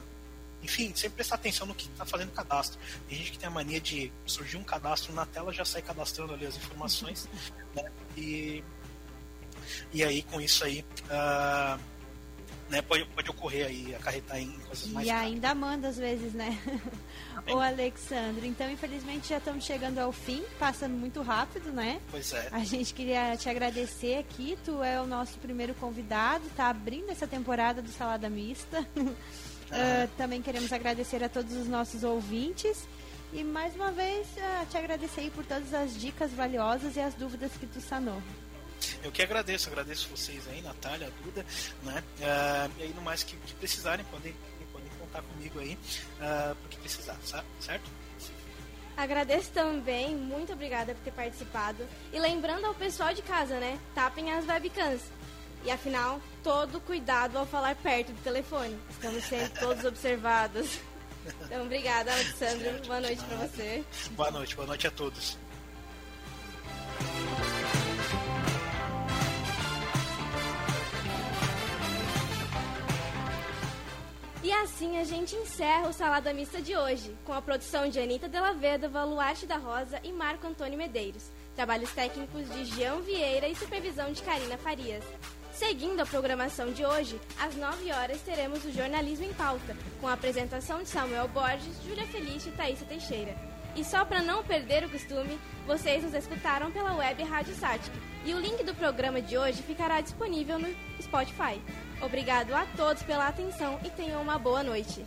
enfim, 0.61 0.93
sempre 0.95 1.15
prestar 1.17 1.35
atenção 1.35 1.65
no 1.65 1.73
que 1.73 1.87
está 1.87 2.05
fazendo 2.05 2.31
cadastro. 2.31 2.79
Tem 3.07 3.17
gente 3.17 3.31
que 3.31 3.39
tem 3.39 3.47
a 3.47 3.51
mania 3.51 3.79
de 3.79 4.11
surgir 4.25 4.57
um 4.57 4.63
cadastro 4.63 5.13
na 5.13 5.25
tela, 5.25 5.53
já 5.53 5.65
sai 5.65 5.81
cadastrando 5.81 6.33
ali 6.33 6.45
as 6.45 6.55
informações, 6.57 7.29
né? 7.75 7.91
E, 8.17 8.63
e 9.93 10.03
aí, 10.03 10.23
com 10.23 10.41
isso 10.41 10.63
aí, 10.63 10.85
uh, 11.05 11.79
né, 12.69 12.81
pode, 12.81 13.05
pode 13.05 13.29
ocorrer 13.29 13.67
aí, 13.67 13.95
acarretar 13.95 14.37
em 14.37 14.51
coisas 14.59 14.85
e 14.85 14.89
mais 14.89 15.07
E 15.07 15.09
ainda 15.09 15.55
manda 15.55 15.87
às 15.87 15.97
vezes, 15.97 16.33
né? 16.33 16.59
o 17.47 17.57
Alexandre. 17.59 18.47
Então, 18.47 18.69
infelizmente, 18.69 19.29
já 19.29 19.37
estamos 19.37 19.65
chegando 19.65 19.97
ao 19.97 20.11
fim, 20.11 20.43
passando 20.59 20.93
muito 20.93 21.21
rápido, 21.21 21.71
né? 21.71 21.99
Pois 22.11 22.31
é. 22.33 22.49
A 22.51 22.63
gente 22.63 22.93
queria 22.93 23.35
te 23.37 23.49
agradecer 23.49 24.17
aqui. 24.17 24.57
Tu 24.63 24.83
é 24.83 25.01
o 25.01 25.07
nosso 25.07 25.39
primeiro 25.39 25.73
convidado, 25.75 26.43
tá 26.55 26.69
abrindo 26.69 27.09
essa 27.09 27.25
temporada 27.25 27.81
do 27.81 27.89
Salada 27.89 28.29
Mista. 28.29 28.85
Uh, 29.69 30.07
também 30.17 30.41
queremos 30.41 30.71
agradecer 30.73 31.23
a 31.23 31.29
todos 31.29 31.53
os 31.55 31.67
nossos 31.67 32.03
ouvintes. 32.03 32.87
E 33.31 33.43
mais 33.43 33.75
uma 33.75 33.91
vez, 33.91 34.27
uh, 34.27 34.65
te 34.69 34.77
agradecer 34.77 35.29
por 35.31 35.45
todas 35.45 35.73
as 35.73 35.99
dicas 35.99 36.31
valiosas 36.31 36.95
e 36.95 36.99
as 36.99 37.13
dúvidas 37.13 37.51
que 37.59 37.67
tu 37.67 37.79
sanou. 37.79 38.21
Eu 39.03 39.11
que 39.11 39.21
agradeço, 39.21 39.69
agradeço 39.69 40.09
vocês 40.09 40.47
aí, 40.47 40.61
Natália, 40.61 41.11
Duda, 41.23 41.45
né? 41.83 42.03
Uh, 42.17 42.71
e 42.79 42.83
aí, 42.83 42.93
no 42.93 43.01
mais 43.01 43.23
que, 43.23 43.35
que 43.35 43.53
precisarem, 43.53 44.05
podem, 44.05 44.33
podem 44.71 44.89
contar 44.99 45.21
comigo 45.21 45.59
aí, 45.59 45.73
uh, 45.73 46.55
porque 46.61 46.77
precisar, 46.77 47.17
certo? 47.59 47.89
Agradeço 48.97 49.51
também, 49.51 50.13
muito 50.13 50.51
obrigada 50.51 50.93
por 50.93 51.01
ter 51.03 51.11
participado. 51.11 51.87
E 52.11 52.19
lembrando 52.19 52.65
ao 52.65 52.73
pessoal 52.73 53.13
de 53.13 53.21
casa, 53.21 53.57
né? 53.59 53.79
Tapem 53.95 54.31
as 54.31 54.45
webcams. 54.45 55.01
E 55.63 55.71
afinal, 55.71 56.21
todo 56.43 56.79
cuidado 56.81 57.37
ao 57.37 57.45
falar 57.45 57.75
perto 57.75 58.11
do 58.11 58.23
telefone. 58.23 58.77
Estamos 58.89 59.23
sendo 59.25 59.49
todos 59.59 59.83
observados. 59.83 60.79
Então, 61.43 61.63
obrigada, 61.63 62.11
Alexandre. 62.11 62.81
Boa 62.85 63.01
noite 63.01 63.23
para 63.23 63.37
você. 63.37 63.83
Boa 64.11 64.31
noite, 64.31 64.55
boa 64.55 64.67
noite 64.67 64.87
a 64.87 64.91
todos. 64.91 65.37
E 74.41 74.51
assim 74.53 74.97
a 74.97 75.03
gente 75.03 75.35
encerra 75.35 75.89
o 75.89 75.93
Salada 75.93 76.33
Mista 76.33 76.61
de 76.61 76.75
hoje, 76.75 77.15
com 77.25 77.33
a 77.33 77.41
produção 77.41 77.89
de 77.89 77.99
Anitta 77.99 78.29
Della 78.29 78.53
Veda, 78.53 78.87
Valuarte 78.87 79.45
da 79.45 79.57
Rosa 79.57 79.99
e 80.03 80.13
Marco 80.13 80.47
Antônio 80.47 80.77
Medeiros. 80.77 81.29
Trabalhos 81.55 81.91
técnicos 81.91 82.49
de 82.49 82.65
Jean 82.65 83.01
Vieira 83.01 83.49
e 83.49 83.55
supervisão 83.55 84.11
de 84.13 84.23
Karina 84.23 84.57
Farias. 84.57 85.03
Seguindo 85.59 85.99
a 85.99 86.05
programação 86.05 86.71
de 86.71 86.85
hoje, 86.85 87.19
às 87.37 87.53
9 87.53 87.91
horas 87.91 88.21
teremos 88.21 88.63
o 88.63 88.71
Jornalismo 88.71 89.25
em 89.25 89.33
Pauta, 89.33 89.75
com 89.99 90.07
a 90.07 90.13
apresentação 90.13 90.81
de 90.81 90.87
Samuel 90.87 91.27
Borges, 91.27 91.83
Júlia 91.85 92.07
Felice 92.07 92.47
e 92.47 92.51
Thaisa 92.53 92.85
Teixeira. 92.85 93.35
E 93.75 93.83
só 93.83 94.05
para 94.05 94.21
não 94.21 94.41
perder 94.41 94.85
o 94.85 94.89
costume, 94.89 95.37
vocês 95.67 96.01
nos 96.01 96.13
escutaram 96.13 96.71
pela 96.71 96.95
web 96.95 97.21
Rádio 97.23 97.53
Sática. 97.55 97.97
E 98.23 98.33
o 98.33 98.39
link 98.39 98.63
do 98.63 98.73
programa 98.73 99.21
de 99.21 99.37
hoje 99.37 99.61
ficará 99.61 99.99
disponível 99.99 100.57
no 100.57 100.73
Spotify. 101.01 101.61
Obrigado 102.01 102.55
a 102.55 102.65
todos 102.77 103.03
pela 103.03 103.27
atenção 103.27 103.81
e 103.83 103.89
tenham 103.89 104.21
uma 104.21 104.39
boa 104.39 104.63
noite. 104.63 105.05